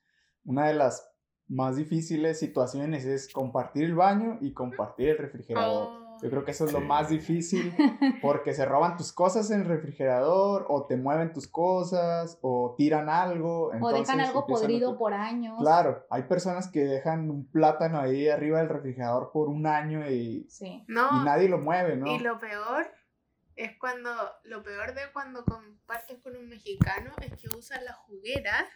una 0.44 0.66
de 0.66 0.74
las 0.74 1.08
más 1.46 1.76
difíciles 1.76 2.38
situaciones 2.38 3.04
es 3.04 3.30
compartir 3.32 3.84
el 3.84 3.94
baño 3.94 4.38
y 4.40 4.52
compartir 4.54 5.10
el 5.10 5.18
refrigerador. 5.18 5.88
Oh, 5.90 6.01
Yo 6.22 6.30
creo 6.30 6.44
que 6.44 6.52
eso 6.52 6.64
es 6.66 6.72
lo 6.72 6.80
más 6.80 7.08
difícil 7.08 7.74
porque 8.22 8.54
se 8.54 8.64
roban 8.64 8.96
tus 8.96 9.12
cosas 9.12 9.50
en 9.50 9.62
el 9.62 9.66
refrigerador 9.66 10.66
o 10.68 10.86
te 10.86 10.96
mueven 10.96 11.32
tus 11.32 11.48
cosas 11.48 12.38
o 12.42 12.74
tiran 12.78 13.08
algo. 13.08 13.68
o 13.68 13.72
entonces 13.74 14.06
dejan 14.06 14.20
algo 14.20 14.40
a 14.40 14.46
podrido 14.46 14.96
por 14.96 15.14
años. 15.14 15.58
Claro, 15.60 16.06
hay 16.10 16.22
personas 16.22 16.68
que 16.68 16.84
dejan 16.84 17.30
un 17.30 17.46
plátano 17.46 17.98
ahí 17.98 18.28
arriba 18.28 18.60
del 18.60 18.68
refrigerador 18.68 19.30
por 19.32 19.48
un 19.48 19.66
año 19.66 20.08
y, 20.08 20.46
Sí. 20.48 20.84
No, 20.86 21.08
y 21.20 21.24
nadie 21.24 21.48
lo 21.48 21.58
mueve, 21.58 21.96
¿no? 21.96 22.06
y 22.06 22.18
lo 22.20 22.38
peor 22.38 22.86
es 23.56 23.76
cuando, 23.78 24.10
lo 24.44 24.62
peor 24.62 24.94
de 24.94 25.10
cuando 25.12 25.44
compartes 25.44 26.18
con 26.22 26.36
un 26.36 26.48
mexicano 26.48 27.14
es 27.20 27.32
que 27.40 27.54
usan 27.56 27.84
la 27.84 27.92
juguera 27.92 28.66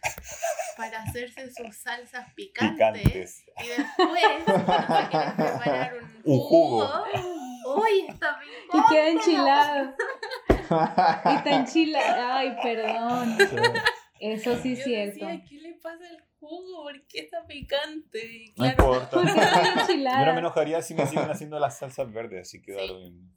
para 0.77 1.01
hacerse 1.01 1.51
sus 1.53 1.75
salsas 1.75 2.33
picantes. 2.33 3.43
Picantes. 3.43 3.45
Y 3.63 3.67
después, 3.67 4.43
cuando 4.45 4.65
te 4.65 5.09
quieres 5.09 5.33
preparar 5.33 5.93
un, 5.95 6.21
Un 6.23 6.39
jugo. 6.39 6.89
¡Uy, 7.75 8.05
está 8.07 8.39
Y 8.41 8.71
picante! 8.71 8.87
queda 8.89 9.07
enchilado. 9.09 9.95
Y 10.69 11.35
está 11.35 11.49
enchilado. 11.51 12.33
Ay, 12.33 12.57
perdón. 12.61 13.37
Eso 14.19 14.57
sí 14.61 14.73
es 14.73 14.83
cierto. 14.83 15.25
decía, 15.25 15.45
¿qué 15.47 15.55
le 15.61 15.73
pasa 15.75 16.05
al 16.09 16.26
jugo? 16.39 16.83
¿Por 16.83 17.07
qué 17.07 17.19
está 17.21 17.45
picante? 17.47 18.53
No 18.57 18.65
importa. 18.65 19.09
¿Por 19.11 19.25
qué 19.25 19.31
está 19.39 20.19
Yo 20.19 20.25
no 20.25 20.33
me 20.33 20.39
enojaría 20.39 20.81
si 20.81 20.93
me 20.93 21.05
siguen 21.05 21.29
haciendo 21.29 21.59
las 21.59 21.77
salsas 21.79 22.11
verdes, 22.11 22.47
así 22.47 22.61
que 22.61 22.73
da 22.73 22.81
Sí. 22.81 22.87
lo 22.87 22.99
mismo. 22.99 23.29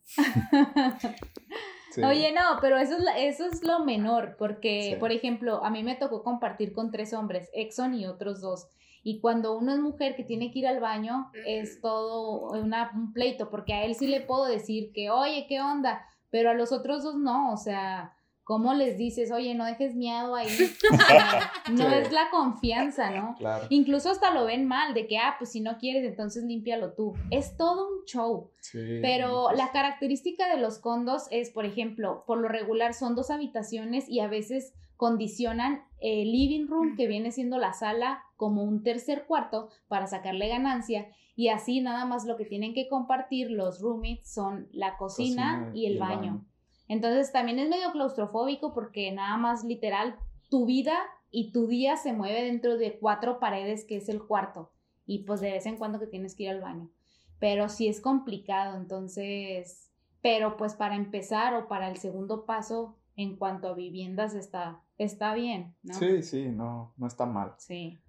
Sí. 1.92 2.04
Oye, 2.04 2.33
no, 2.33 2.59
pero 2.61 2.78
eso 2.78 2.97
es, 2.97 3.04
eso 3.16 3.47
es 3.52 3.64
lo 3.64 3.85
menor, 3.85 4.37
porque, 4.38 4.92
Sí. 4.92 4.97
por 5.00 5.11
ejemplo, 5.11 5.64
a 5.64 5.71
mí 5.71 5.83
me 5.83 5.97
tocó 5.97 6.23
compartir 6.23 6.73
con 6.73 6.92
tres 6.92 7.12
hombres, 7.12 7.50
Exxon 7.52 7.95
y 7.95 8.07
otros 8.07 8.40
dos. 8.40 8.69
Y 9.02 9.21
cuando 9.21 9.57
uno 9.59 9.73
es 9.73 9.80
mujer 9.80 10.14
que 10.14 10.23
tiene 10.23 10.52
que 10.52 10.61
ir 10.61 10.69
al 10.69 10.78
baño, 10.78 11.33
es 11.47 11.80
todo 11.80 12.50
una, 12.52 12.92
un 12.95 13.12
pleito, 13.12 13.50
porque 13.50 13.73
a 13.73 13.85
él 13.85 13.97
sí 13.97 14.07
le 14.07 14.21
puedo 14.21 14.45
decir 14.45 14.92
que, 14.92 15.11
oye, 15.11 15.47
¿qué 15.49 15.61
onda? 15.61 16.07
Pero 16.30 16.50
a 16.50 16.54
los 16.54 16.71
otros 16.71 17.02
dos 17.02 17.16
no, 17.16 17.52
o 17.52 17.57
sea, 17.57 18.12
¿cómo 18.50 18.75
les 18.75 18.99
dices, 18.99 19.30
oye, 19.30 19.54
no 19.54 19.64
dejes 19.64 19.95
miedo 19.95 20.35
ahí? 20.35 20.49
no 21.73 21.88
es 21.88 22.11
la 22.11 22.30
confianza, 22.33 23.09
¿no? 23.12 23.37
Claro. 23.38 23.69
Incluso 23.71 24.11
hasta 24.11 24.35
lo 24.35 24.45
ven 24.45 24.66
mal, 24.66 24.92
de 24.92 25.07
que, 25.07 25.19
ah, 25.19 25.37
pues 25.38 25.52
si 25.52 25.61
no 25.61 25.78
quieres, 25.78 26.02
entonces 26.02 26.42
límpialo 26.42 26.95
tú. 26.95 27.14
Es 27.30 27.57
todo 27.57 27.87
un 27.88 28.04
show. 28.07 28.50
Sí, 28.59 28.99
Pero 29.02 29.52
la 29.52 29.71
característica 29.71 30.52
de 30.52 30.61
los 30.61 30.80
condos 30.80 31.28
es, 31.30 31.50
por 31.50 31.64
ejemplo, 31.64 32.25
por 32.26 32.38
lo 32.38 32.49
regular 32.49 32.92
son 32.92 33.14
dos 33.14 33.30
habitaciones 33.30 34.09
y 34.09 34.19
a 34.19 34.26
veces 34.26 34.75
condicionan 34.97 35.85
el 36.00 36.33
living 36.33 36.66
room, 36.66 36.97
que 36.97 37.07
viene 37.07 37.30
siendo 37.30 37.57
la 37.57 37.73
sala, 37.73 38.25
como 38.37 38.64
un 38.64 38.83
tercer 38.83 39.26
cuarto 39.26 39.69
para 39.87 40.09
sacarle 40.09 40.49
ganancia. 40.49 41.07
Y 41.37 41.50
así 41.50 41.80
nada 41.80 42.04
más 42.04 42.25
lo 42.25 42.37
que 42.37 42.47
tienen 42.47 42.75
que 42.75 42.88
compartir 42.88 43.49
los 43.49 43.80
roommates 43.80 44.28
son 44.35 44.66
la 44.73 44.97
cocina, 44.97 45.66
Cocina 45.66 45.73
y 45.73 45.87
el 45.87 46.00
baño. 46.00 46.45
Entonces 46.90 47.30
también 47.30 47.61
es 47.61 47.68
medio 47.68 47.92
claustrofóbico 47.92 48.75
porque 48.75 49.12
nada 49.12 49.37
más 49.37 49.62
literal 49.62 50.18
tu 50.50 50.66
vida 50.66 50.97
y 51.30 51.52
tu 51.52 51.68
día 51.68 51.97
se 51.97 52.12
mueve 52.12 52.42
dentro 52.42 52.76
de 52.76 52.99
cuatro 52.99 53.38
paredes 53.38 53.85
que 53.85 53.97
es 53.99 54.09
el 54.09 54.20
cuarto 54.26 54.73
y 55.06 55.20
pues 55.20 55.40
de 55.40 55.52
vez 55.52 55.66
en 55.66 55.76
cuando 55.76 56.00
que 56.00 56.09
tienes 56.09 56.35
que 56.35 56.42
ir 56.42 56.50
al 56.50 56.61
baño. 56.61 56.90
Pero 57.38 57.68
sí 57.68 57.87
es 57.87 58.00
complicado, 58.00 58.76
entonces, 58.76 59.92
pero 60.20 60.56
pues 60.56 60.75
para 60.75 60.97
empezar 60.97 61.54
o 61.54 61.68
para 61.68 61.88
el 61.88 61.97
segundo 61.99 62.44
paso 62.44 62.97
en 63.14 63.37
cuanto 63.37 63.68
a 63.68 63.75
viviendas 63.75 64.35
está, 64.35 64.82
está 64.99 65.32
bien, 65.35 65.76
¿no? 65.85 65.94
Sí, 65.94 66.25
sí, 66.25 66.49
no, 66.49 66.92
no 66.97 67.06
está 67.06 67.25
mal. 67.25 67.54
Sí. 67.59 68.00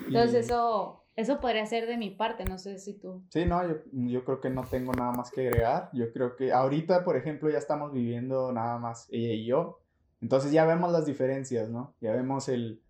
Y- 0.00 0.06
Entonces 0.06 0.46
eso, 0.46 0.99
eso 1.16 1.40
podría 1.40 1.66
ser 1.66 1.86
de 1.86 1.96
mi 1.96 2.10
parte, 2.10 2.44
no 2.44 2.58
sé 2.58 2.78
si 2.78 2.94
tú. 2.94 3.22
Sí, 3.30 3.44
no, 3.44 3.66
yo, 3.68 3.76
yo 3.92 4.24
creo 4.24 4.40
que 4.40 4.50
no 4.50 4.64
tengo 4.64 4.92
nada 4.94 5.12
más 5.12 5.30
que 5.30 5.46
agregar. 5.46 5.90
Yo 5.92 6.12
creo 6.12 6.36
que 6.36 6.52
ahorita, 6.52 7.04
por 7.04 7.16
ejemplo, 7.16 7.50
ya 7.50 7.58
estamos 7.58 7.92
viviendo 7.92 8.52
nada 8.52 8.78
más 8.78 9.06
ella 9.10 9.34
y 9.34 9.46
yo. 9.46 9.80
Entonces 10.20 10.52
ya 10.52 10.64
vemos 10.66 10.90
las 10.92 11.06
diferencias, 11.06 11.68
¿no? 11.68 11.94
Ya 12.00 12.12
vemos 12.12 12.48
el, 12.48 12.82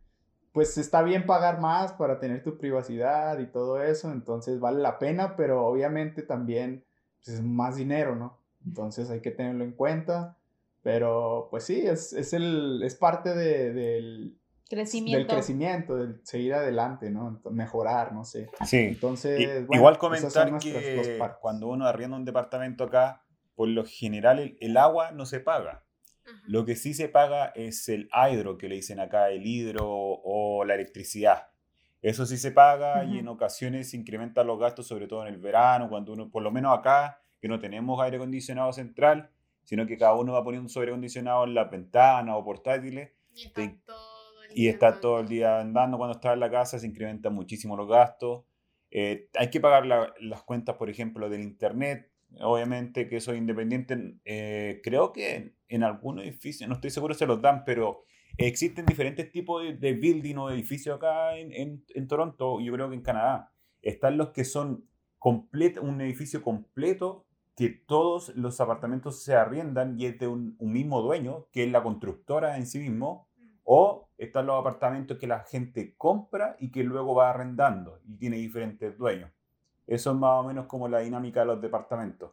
pues 0.52 0.76
está 0.78 1.02
bien 1.02 1.26
pagar 1.26 1.60
más 1.60 1.92
para 1.92 2.18
tener 2.18 2.42
tu 2.42 2.58
privacidad 2.58 3.38
y 3.38 3.46
todo 3.46 3.82
eso, 3.82 4.10
entonces 4.12 4.58
vale 4.60 4.80
la 4.80 4.98
pena, 4.98 5.36
pero 5.36 5.64
obviamente 5.66 6.22
también 6.22 6.84
pues, 7.24 7.36
es 7.36 7.42
más 7.44 7.76
dinero, 7.76 8.16
¿no? 8.16 8.38
Entonces 8.66 9.10
hay 9.10 9.20
que 9.20 9.30
tenerlo 9.30 9.64
en 9.64 9.72
cuenta. 9.72 10.36
Pero 10.82 11.48
pues 11.50 11.64
sí, 11.64 11.86
es, 11.86 12.12
es, 12.14 12.32
el, 12.32 12.82
es 12.82 12.94
parte 12.96 13.34
de- 13.34 13.72
del, 13.74 14.39
Crecimiento. 14.70 15.18
del 15.18 15.26
crecimiento, 15.26 15.96
del 15.96 16.20
seguir 16.24 16.54
adelante, 16.54 17.10
¿no? 17.10 17.40
Mejorar, 17.50 18.12
no 18.12 18.24
sé. 18.24 18.48
Sí. 18.64 18.78
Entonces, 18.78 19.40
I- 19.40 19.46
bueno, 19.64 19.68
Igual 19.74 19.98
comentar 19.98 20.58
que 20.60 21.18
cuando 21.40 21.66
uno 21.68 21.86
arrienda 21.86 22.16
un 22.16 22.24
departamento 22.24 22.84
acá, 22.84 23.24
por 23.56 23.68
lo 23.68 23.84
general 23.84 24.38
el, 24.38 24.56
el 24.60 24.76
agua 24.76 25.10
no 25.10 25.26
se 25.26 25.40
paga. 25.40 25.84
Ajá. 26.24 26.40
Lo 26.46 26.64
que 26.64 26.76
sí 26.76 26.94
se 26.94 27.08
paga 27.08 27.46
es 27.56 27.88
el 27.88 28.08
hidro, 28.30 28.56
que 28.56 28.68
le 28.68 28.76
dicen 28.76 29.00
acá, 29.00 29.30
el 29.30 29.44
hidro 29.44 29.86
o 29.90 30.64
la 30.64 30.74
electricidad. 30.76 31.48
Eso 32.00 32.24
sí 32.24 32.38
se 32.38 32.52
paga 32.52 33.04
y 33.04 33.08
Ujú. 33.10 33.18
en 33.18 33.28
ocasiones 33.28 33.90
se 33.90 33.96
incrementan 33.96 34.46
los 34.46 34.58
gastos, 34.58 34.86
sobre 34.86 35.06
todo 35.08 35.26
en 35.26 35.34
el 35.34 35.40
verano, 35.40 35.88
cuando 35.90 36.12
uno, 36.12 36.30
por 36.30 36.42
lo 36.42 36.50
menos 36.50 36.78
acá, 36.78 37.20
que 37.40 37.48
no 37.48 37.58
tenemos 37.58 38.00
aire 38.00 38.16
acondicionado 38.18 38.72
central, 38.72 39.30
sino 39.64 39.84
que 39.86 39.98
cada 39.98 40.14
uno 40.14 40.32
va 40.32 40.42
poniendo 40.44 40.64
un 40.66 40.70
sobre 40.70 40.90
acondicionado 40.90 41.44
en 41.44 41.54
la 41.54 41.64
ventana 41.64 42.36
o 42.36 42.44
portátiles 42.44 43.10
Y 43.34 43.46
está 43.46 43.62
todo 43.84 44.09
y 44.54 44.68
está 44.68 45.00
todo 45.00 45.20
el 45.20 45.28
día 45.28 45.60
andando 45.60 45.98
cuando 45.98 46.14
está 46.16 46.32
en 46.32 46.40
la 46.40 46.50
casa, 46.50 46.78
se 46.78 46.86
incrementan 46.86 47.34
muchísimo 47.34 47.76
los 47.76 47.88
gastos. 47.88 48.44
Eh, 48.90 49.28
hay 49.34 49.50
que 49.50 49.60
pagar 49.60 49.86
la- 49.86 50.12
las 50.20 50.42
cuentas, 50.42 50.76
por 50.76 50.90
ejemplo, 50.90 51.28
del 51.28 51.42
internet, 51.42 52.10
obviamente 52.40 53.08
que 53.08 53.16
es 53.16 53.28
independiente. 53.28 54.16
eh, 54.24 54.80
creo 54.82 55.12
que 55.12 55.34
en, 55.36 55.56
en 55.68 55.82
algunos 55.84 56.24
edificios, 56.24 56.68
no 56.68 56.74
estoy 56.76 56.90
seguro 56.90 57.14
se 57.14 57.26
los 57.26 57.40
dan, 57.42 57.64
pero 57.64 58.04
existen 58.38 58.86
diferentes 58.86 59.30
tipos 59.30 59.62
de, 59.62 59.74
de 59.76 59.92
building 59.94 60.36
o 60.36 60.50
edificios 60.50 60.96
acá 60.96 61.36
en, 61.36 61.52
en, 61.52 61.84
en 61.94 62.08
Toronto, 62.08 62.60
yo 62.60 62.72
creo 62.72 62.88
que 62.88 62.96
en 62.96 63.02
Canadá. 63.02 63.52
Están 63.82 64.16
los 64.18 64.30
que 64.30 64.44
son 64.44 64.86
complet- 65.18 65.80
un 65.80 66.00
edificio 66.00 66.42
completo 66.42 67.26
que 67.56 67.68
todos 67.68 68.34
los 68.36 68.60
apartamentos 68.60 69.22
se 69.22 69.34
arriendan 69.34 69.98
y 70.00 70.06
es 70.06 70.18
de 70.18 70.28
un, 70.28 70.56
un 70.58 70.72
mismo 70.72 71.02
dueño, 71.02 71.46
que 71.52 71.64
es 71.64 71.70
la 71.70 71.82
constructora 71.82 72.56
en 72.56 72.66
sí 72.66 72.78
mismo, 72.78 73.28
o 73.64 74.08
están 74.18 74.46
los 74.46 74.58
apartamentos 74.58 75.18
que 75.18 75.26
la 75.26 75.40
gente 75.40 75.94
compra 75.96 76.56
y 76.58 76.70
que 76.70 76.82
luego 76.82 77.14
va 77.14 77.30
arrendando 77.30 78.00
y 78.04 78.16
tiene 78.16 78.36
diferentes 78.36 78.96
dueños. 78.98 79.30
Eso 79.86 80.10
es 80.10 80.16
más 80.16 80.40
o 80.40 80.42
menos 80.44 80.66
como 80.66 80.88
la 80.88 81.00
dinámica 81.00 81.40
de 81.40 81.46
los 81.46 81.60
departamentos. 81.60 82.32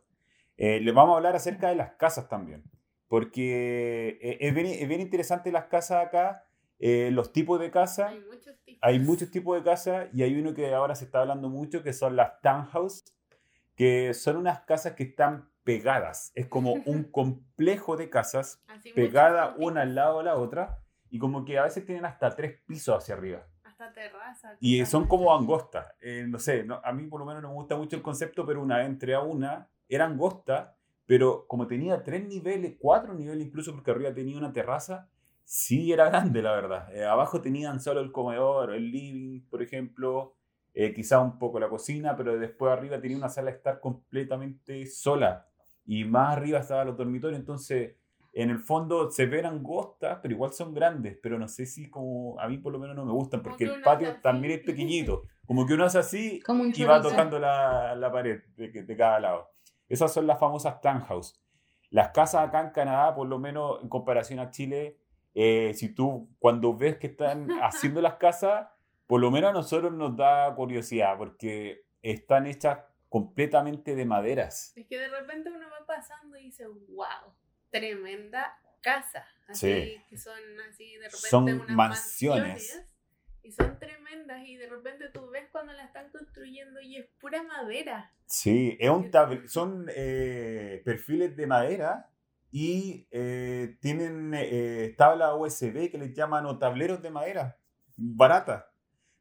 Eh, 0.57 0.79
les 0.79 0.93
vamos 0.93 1.13
a 1.13 1.17
hablar 1.17 1.35
acerca 1.35 1.69
de 1.69 1.75
las 1.75 1.91
casas 1.93 2.27
también, 2.27 2.63
porque 3.07 4.19
eh, 4.21 4.37
es, 4.41 4.53
bien, 4.53 4.67
es 4.67 4.87
bien 4.87 5.01
interesante 5.01 5.51
las 5.51 5.65
casas 5.65 6.05
acá, 6.05 6.45
eh, 6.79 7.09
los 7.11 7.31
tipos 7.31 7.59
de 7.59 7.71
casa. 7.71 8.09
Hay 8.09 8.19
muchos 8.19 8.57
tipos. 8.63 8.79
Hay 8.81 8.99
muchos 8.99 9.31
tipos 9.31 9.57
de 9.57 9.63
casas 9.63 10.07
y 10.13 10.23
hay 10.23 10.39
uno 10.39 10.53
que 10.53 10.73
ahora 10.73 10.95
se 10.95 11.05
está 11.05 11.21
hablando 11.21 11.49
mucho 11.49 11.83
que 11.83 11.93
son 11.93 12.15
las 12.15 12.41
townhouse, 12.41 13.05
que 13.75 14.13
son 14.13 14.37
unas 14.37 14.61
casas 14.61 14.93
que 14.93 15.03
están 15.03 15.49
pegadas. 15.63 16.31
Es 16.35 16.47
como 16.47 16.73
un 16.73 17.03
complejo 17.11 17.97
de 17.97 18.09
casas 18.09 18.63
Así, 18.67 18.91
juntitos, 18.91 19.53
una 19.57 19.81
al 19.81 19.95
lado 19.95 20.19
de 20.19 20.25
la 20.25 20.35
otra 20.35 20.79
y 21.09 21.19
como 21.19 21.45
que 21.45 21.57
a 21.57 21.63
veces 21.63 21.85
tienen 21.85 22.05
hasta 22.05 22.35
tres 22.35 22.59
pisos 22.65 22.95
hacia 22.97 23.15
arriba. 23.15 23.45
Hasta 23.63 23.93
terraza. 23.93 24.55
Y 24.59 24.85
son 24.85 25.07
como 25.07 25.35
angostas. 25.35 25.87
Eh, 26.01 26.25
no 26.27 26.39
sé, 26.39 26.63
no- 26.63 26.81
a 26.83 26.91
mí 26.93 27.05
por 27.07 27.19
lo 27.19 27.25
menos 27.25 27.41
no 27.41 27.49
me 27.49 27.55
gusta 27.55 27.75
mucho 27.75 27.95
el 27.95 28.01
concepto, 28.01 28.45
pero 28.45 28.61
una 28.61 28.83
entré 28.85 29.13
a 29.13 29.21
una, 29.21 29.69
era 29.87 30.05
angosta, 30.05 30.75
pero 31.05 31.45
como 31.47 31.67
tenía 31.67 32.03
tres 32.03 32.27
niveles, 32.27 32.75
cuatro 32.79 33.13
niveles 33.13 33.45
incluso, 33.47 33.71
porque 33.73 33.91
arriba 33.91 34.13
tenía 34.13 34.37
una 34.37 34.51
terraza, 34.51 35.09
sí 35.43 35.91
era 35.93 36.09
grande, 36.09 36.41
la 36.41 36.51
verdad. 36.53 36.93
Eh, 36.93 37.05
abajo 37.05 37.39
tenían 37.41 37.79
solo 37.79 38.01
el 38.01 38.11
comedor, 38.11 38.73
el 38.73 38.91
living, 38.91 39.41
por 39.49 39.61
ejemplo, 39.61 40.35
eh, 40.73 40.93
quizá 40.93 41.19
un 41.21 41.39
poco 41.39 41.59
la 41.59 41.69
cocina, 41.69 42.15
pero 42.17 42.37
después 42.37 42.71
arriba 42.73 42.99
tenía 42.99 43.17
una 43.17 43.29
sala 43.29 43.51
de 43.51 43.57
estar 43.57 43.79
completamente 43.79 44.85
sola. 44.87 45.47
Y 45.85 46.03
más 46.03 46.35
arriba 46.35 46.59
estaban 46.59 46.87
los 46.87 46.97
dormitorios, 46.97 47.39
entonces 47.39 47.95
en 48.43 48.51
el 48.51 48.59
fondo 48.59 49.09
se 49.09 49.25
ven 49.25 49.47
angostas, 49.47 50.19
pero 50.21 50.31
igual 50.35 50.53
son 50.53 50.71
grandes, 50.71 51.17
pero 51.23 51.39
no 51.39 51.47
sé 51.47 51.65
si 51.65 51.89
como 51.89 52.39
a 52.39 52.47
mí 52.47 52.59
por 52.59 52.71
lo 52.71 52.77
menos 52.77 52.95
no 52.95 53.03
me 53.03 53.11
gustan, 53.11 53.41
porque 53.41 53.65
que 53.65 53.73
el 53.73 53.81
patio 53.81 54.15
también 54.21 54.59
es 54.59 54.65
pequeñito, 54.65 55.23
como 55.47 55.65
que 55.65 55.73
uno 55.73 55.85
hace 55.85 55.97
así 55.97 56.39
Como 56.45 56.61
un 56.61 56.71
y 56.75 56.83
va 56.83 57.01
tocando 57.01 57.39
la, 57.39 57.95
la 57.95 58.11
pared 58.11 58.43
de, 58.55 58.83
de 58.83 58.95
cada 58.95 59.19
lado. 59.19 59.49
Esas 59.89 60.13
son 60.13 60.27
las 60.27 60.39
famosas 60.39 60.79
townhouse. 60.81 61.41
Las 61.89 62.09
casas 62.09 62.47
acá 62.47 62.61
en 62.61 62.69
Canadá, 62.69 63.15
por 63.15 63.27
lo 63.27 63.39
menos 63.39 63.81
en 63.81 63.89
comparación 63.89 64.39
a 64.39 64.51
Chile, 64.51 64.99
eh, 65.33 65.73
si 65.73 65.95
tú 65.95 66.29
cuando 66.37 66.77
ves 66.77 66.97
que 66.97 67.07
están 67.07 67.47
haciendo 67.63 68.01
las 68.01 68.17
casas, 68.17 68.67
por 69.07 69.19
lo 69.19 69.31
menos 69.31 69.49
a 69.49 69.53
nosotros 69.53 69.91
nos 69.93 70.15
da 70.15 70.53
curiosidad, 70.53 71.17
porque 71.17 71.85
están 72.03 72.45
hechas 72.45 72.81
completamente 73.09 73.95
de 73.95 74.05
maderas. 74.05 74.73
Es 74.75 74.85
que 74.85 74.99
de 74.99 75.07
repente 75.07 75.49
uno 75.49 75.65
va 75.71 75.87
pasando 75.87 76.37
y 76.37 76.43
dice, 76.43 76.67
wow, 76.67 77.33
tremenda 77.79 78.57
casa. 78.81 79.25
Así 79.47 79.67
Sí. 79.67 80.01
que 80.09 80.17
son 80.17 80.39
así 80.69 80.93
de 80.97 81.05
repente 81.05 81.29
Son 81.29 81.43
unas 81.49 81.69
mansiones. 81.69 82.83
Y 83.43 83.51
son 83.53 83.79
tremendas 83.79 84.45
y 84.45 84.57
de 84.57 84.67
repente 84.67 85.09
tú 85.13 85.29
ves 85.29 85.47
cuando 85.51 85.71
la 85.73 85.85
están 85.85 86.09
construyendo 86.11 86.81
y 86.81 86.97
es 86.97 87.05
pura 87.21 87.43
madera. 87.43 88.11
Sí, 88.25 88.75
es 88.79 88.89
un 88.89 89.09
tab- 89.09 89.47
son 89.47 89.87
eh, 89.95 90.81
perfiles 90.83 91.35
de 91.37 91.47
madera 91.47 92.09
y 92.51 93.07
eh, 93.11 93.77
tienen 93.79 94.33
eh, 94.35 94.93
tablas 94.97 95.31
USB 95.37 95.89
que 95.89 95.97
les 95.97 96.13
llaman 96.13 96.45
o 96.45 96.57
tableros 96.59 97.01
de 97.01 97.09
madera, 97.09 97.57
baratas. 97.95 98.65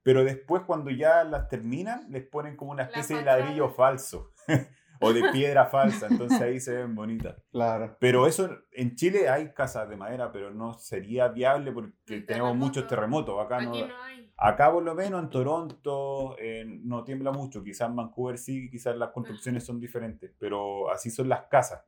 Pero 0.02 0.25
después 0.25 0.62
cuando 0.66 0.90
ya 0.90 1.22
las 1.25 1.48
terminan, 1.48 2.10
les 2.10 2.25
ponen 2.26 2.56
como 2.56 2.72
una 2.72 2.82
La 2.84 2.88
especie 2.88 3.16
de 3.18 3.22
ladrillo 3.25 3.70
falso 3.70 4.32
o 5.00 5.12
de 5.12 5.22
piedra 5.32 5.66
falsa, 5.66 6.06
entonces 6.10 6.40
ahí 6.40 6.60
se 6.60 6.74
ven 6.76 6.94
bonitas. 6.94 7.36
Claro. 7.50 7.96
Pero 8.00 8.26
eso, 8.26 8.48
en 8.72 8.94
Chile 8.94 9.28
hay 9.28 9.52
casas 9.52 9.88
de 9.88 9.96
madera, 9.96 10.30
pero 10.32 10.52
no 10.52 10.74
sería 10.74 11.28
viable 11.28 11.72
porque 11.72 12.20
tenemos 12.22 12.54
muchos 12.56 12.86
terremoto. 12.86 13.34
terremotos. 13.34 13.44
Acá 13.44 13.56
Aquí 13.70 13.80
no, 13.82 13.88
no 13.88 14.02
hay. 14.02 14.32
Acá 14.38 14.70
por 14.72 14.82
lo 14.82 14.94
menos 14.94 15.22
en 15.22 15.30
Toronto 15.30 16.36
eh, 16.38 16.64
no 16.66 17.04
tiembla 17.04 17.32
mucho, 17.32 17.62
quizás 17.64 17.88
en 17.88 17.96
Vancouver 17.96 18.36
sí, 18.38 18.68
quizás 18.70 18.94
las 18.96 19.10
construcciones 19.10 19.64
son 19.64 19.80
diferentes, 19.80 20.30
pero 20.38 20.90
así 20.90 21.10
son 21.10 21.28
las 21.28 21.42
casas. 21.44 21.82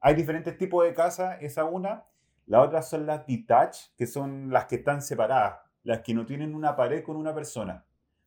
Hay 0.00 0.14
diferentes 0.14 0.56
tipos 0.58 0.84
de 0.84 0.94
casas, 0.94 1.38
esa 1.40 1.64
una. 1.64 2.04
La 2.46 2.60
otra 2.60 2.82
son 2.82 3.06
las 3.06 3.24
detached, 3.24 3.92
que 3.96 4.06
son 4.08 4.50
las 4.50 4.64
que 4.66 4.74
están 4.76 5.00
separadas, 5.00 5.60
las 5.84 6.00
que 6.00 6.12
no 6.12 6.26
tienen 6.26 6.56
una 6.56 6.74
pared 6.74 7.04
con 7.04 7.14
una 7.16 7.32
persona. 7.32 7.84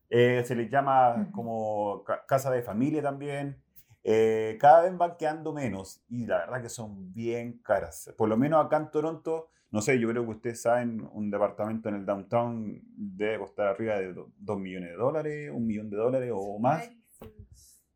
Eh, 0.10 0.42
se 0.46 0.56
les 0.56 0.70
llama 0.70 1.28
como 1.34 2.02
ca- 2.06 2.26
casa 2.26 2.50
de 2.52 2.62
familia 2.62 3.02
también. 3.02 3.62
Eh, 4.08 4.56
cada 4.60 4.84
vez 4.84 4.96
van 4.96 5.18
quedando 5.18 5.52
menos 5.52 6.04
y 6.10 6.28
la 6.28 6.38
verdad 6.38 6.62
que 6.62 6.70
son 6.70 7.12
bien 7.12 7.58
caras. 7.64 8.14
Por 8.16 8.30
lo 8.30 8.38
menos 8.38 8.64
acá 8.64 8.78
en 8.78 8.92
Toronto, 8.92 9.50
no 9.72 9.82
sé, 9.82 10.00
yo 10.00 10.08
creo 10.10 10.24
que 10.24 10.30
ustedes 10.30 10.62
saben, 10.62 11.10
un 11.12 11.32
departamento 11.32 11.90
en 11.90 11.96
el 11.96 12.06
downtown 12.06 12.84
debe 12.96 13.40
costar 13.40 13.70
arriba 13.70 13.96
de 13.96 14.14
2 14.14 14.60
millones 14.60 14.92
de 14.92 14.96
dólares, 14.96 15.52
un 15.52 15.66
millón 15.66 15.90
de 15.90 15.98
dólares 15.98 16.32
o 16.36 16.60
más. 16.60 16.88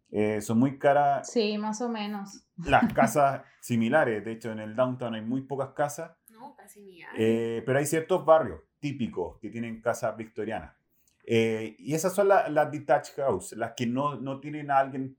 Eh, 0.10 0.42
son 0.42 0.58
muy 0.58 0.80
caras. 0.80 1.32
Sí, 1.32 1.60
más 1.60 1.80
o 1.80 1.89
menos. 1.89 2.44
Las 2.66 2.92
casas 2.96 3.44
similares, 3.62 4.25
de 4.25 4.32
hecho 4.32 4.51
en 4.51 4.62
el 4.62 4.75
downtown 4.75 5.13
hay 5.13 5.22
muy 5.22 5.44
pocas 5.44 5.74
casas. 5.74 6.18
No, 6.32 6.56
casi 6.56 6.82
ni 6.82 7.04
hay. 7.04 7.10
Eh, 7.20 7.63
pero 7.68 7.78
hay 7.78 7.86
ciertos 7.86 8.25
barrios 8.25 8.62
típicos 8.80 9.38
que 9.39 9.51
tienen 9.51 9.80
casas 9.80 10.18
victorianas. 10.18 10.74
Eh, 11.31 11.75
y 11.77 11.93
esas 11.93 12.15
son 12.15 12.27
las 12.27 12.71
detached 12.71 13.13
house, 13.17 13.53
las 13.53 13.74
que 13.74 13.86
no, 13.86 14.15
no 14.15 14.39
tienen 14.39 14.71
a 14.71 14.79
alguien 14.79 15.15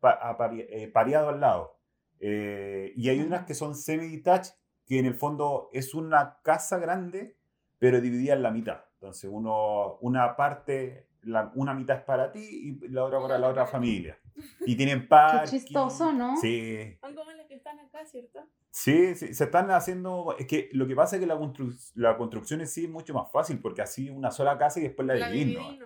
pareado 0.92 1.28
al 1.28 1.40
lado. 1.40 1.78
y 2.20 3.08
hay 3.08 3.20
unas 3.20 3.46
que 3.46 3.54
son 3.54 3.76
semi-detached, 3.76 4.54
que 4.86 4.98
en 4.98 5.06
el 5.06 5.14
fondo 5.14 5.70
es 5.72 5.94
una 5.94 6.40
casa 6.42 6.78
grande, 6.78 7.38
pero 7.78 8.00
dividida 8.00 8.34
en 8.34 8.42
la 8.42 8.50
mitad. 8.50 8.80
Entonces, 8.94 9.30
uno, 9.32 9.98
una 10.00 10.34
parte, 10.34 11.06
la, 11.22 11.52
una 11.54 11.74
mitad 11.74 11.98
es 11.98 12.02
para 12.02 12.32
ti 12.32 12.40
y 12.40 12.88
la 12.88 13.04
otra 13.04 13.20
para 13.20 13.38
la 13.38 13.48
otra 13.48 13.66
familia. 13.66 14.18
Y 14.66 14.74
tienen 14.74 15.06
parking. 15.06 15.48
Qué 15.50 15.58
chistoso, 15.58 16.12
¿no? 16.12 16.36
Sí. 16.38 16.98
Son 17.00 17.14
como 17.14 17.30
las 17.30 17.46
que 17.46 17.54
están 17.54 17.78
acá, 17.78 18.04
¿cierto? 18.04 18.40
Sí, 18.70 19.14
sí, 19.14 19.32
se 19.32 19.44
están 19.44 19.70
haciendo. 19.70 20.36
Es 20.38 20.46
que 20.46 20.68
lo 20.72 20.86
que 20.86 20.94
pasa 20.94 21.16
es 21.16 21.20
que 21.20 21.26
la, 21.26 21.38
constru 21.38 21.72
la 21.94 22.16
construcción 22.16 22.60
en 22.60 22.66
sí 22.66 22.84
es 22.84 22.90
mucho 22.90 23.14
más 23.14 23.30
fácil 23.32 23.60
porque 23.60 23.82
así 23.82 24.10
una 24.10 24.30
sola 24.30 24.58
casa 24.58 24.80
y 24.80 24.84
después 24.84 25.06
la, 25.06 25.14
La 25.14 25.28
nomás. 25.28 25.78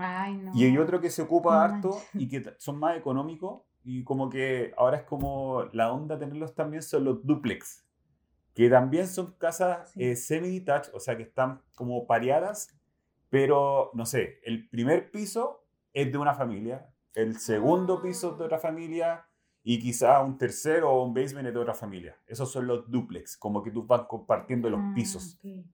Ay, 0.00 0.36
no. 0.38 0.52
Y 0.54 0.64
hay 0.64 0.76
otro 0.78 1.00
que 1.00 1.10
se 1.10 1.22
ocupa 1.22 1.54
No 1.54 1.60
harto 1.74 1.98
y 2.14 2.28
que 2.28 2.54
son 2.58 2.78
más 2.78 2.96
económicos 2.96 3.62
y 3.84 4.04
como 4.04 4.28
que 4.30 4.72
ahora 4.76 4.98
es 4.98 5.04
como 5.04 5.64
la 5.72 5.92
onda 5.92 6.18
tenerlos 6.18 6.54
también 6.54 6.82
son 6.82 7.04
los 7.04 7.24
duplex, 7.26 7.86
que 8.54 8.68
también 8.68 9.06
son 9.08 9.32
casas 9.38 9.92
Sí. 9.92 10.04
eh, 10.04 10.16
semi-detached, 10.16 10.94
o 10.94 11.00
sea 11.00 11.16
que 11.16 11.22
están 11.22 11.62
como 11.74 12.06
pareadas, 12.06 12.68
pero 13.28 13.90
no 13.94 14.04
sé, 14.06 14.40
el 14.44 14.68
primer 14.68 15.10
piso 15.10 15.64
es 15.92 16.10
de 16.10 16.18
una 16.18 16.34
familia, 16.34 16.92
el 17.14 17.38
segundo 17.38 18.00
piso 18.02 18.32
es 18.32 18.38
de 18.38 18.44
otra 18.44 18.58
familia 18.58 19.26
y 19.62 19.78
quizá 19.80 20.20
un 20.22 20.38
tercero 20.38 20.90
o 20.90 21.04
un 21.04 21.12
basement 21.14 21.48
es 21.48 21.54
de 21.54 21.60
otra 21.60 21.74
familia. 21.74 22.16
Esos 22.26 22.50
son 22.50 22.66
los 22.66 22.90
duplex, 22.90 23.36
como 23.36 23.62
que 23.62 23.70
tú 23.70 23.84
vas 23.86 24.02
compartiendo 24.08 24.70
los 24.70 24.80
Ah, 24.80 24.92
pisos. 24.94 25.36
ok. 25.38 25.64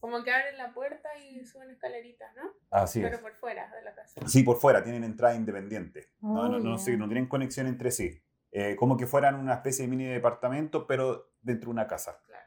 Como 0.00 0.22
que 0.24 0.32
abren 0.32 0.56
la 0.56 0.72
puerta 0.72 1.08
y 1.18 1.44
suben 1.44 1.70
escaleritas, 1.70 2.34
¿no? 2.34 2.42
Así 2.70 3.00
es. 3.02 3.08
Pero 3.10 3.20
por 3.22 3.34
fuera 3.34 3.70
de 3.74 3.82
la 3.82 3.94
casa. 3.94 4.20
Sí, 4.26 4.42
por 4.42 4.56
fuera, 4.56 4.82
tienen 4.82 5.04
entrada 5.04 5.34
independiente. 5.34 6.08
No, 6.20 6.40
Oh, 6.42 6.48
no, 6.48 6.58
no, 6.58 6.76
ya. 6.78 6.82
sí, 6.82 6.96
no 6.96 7.06
tienen 7.06 7.26
conexión 7.28 7.66
entre 7.66 7.90
sí. 7.90 8.22
Eh, 8.52 8.74
como 8.76 8.96
que 8.96 9.06
fueran 9.06 9.34
una 9.36 9.54
especie 9.54 9.84
de 9.84 9.90
mini 9.90 10.06
departamento, 10.06 10.86
pero 10.86 11.30
dentro 11.42 11.66
de 11.68 11.72
una 11.72 11.86
casa. 11.86 12.20
Claro. 12.26 12.46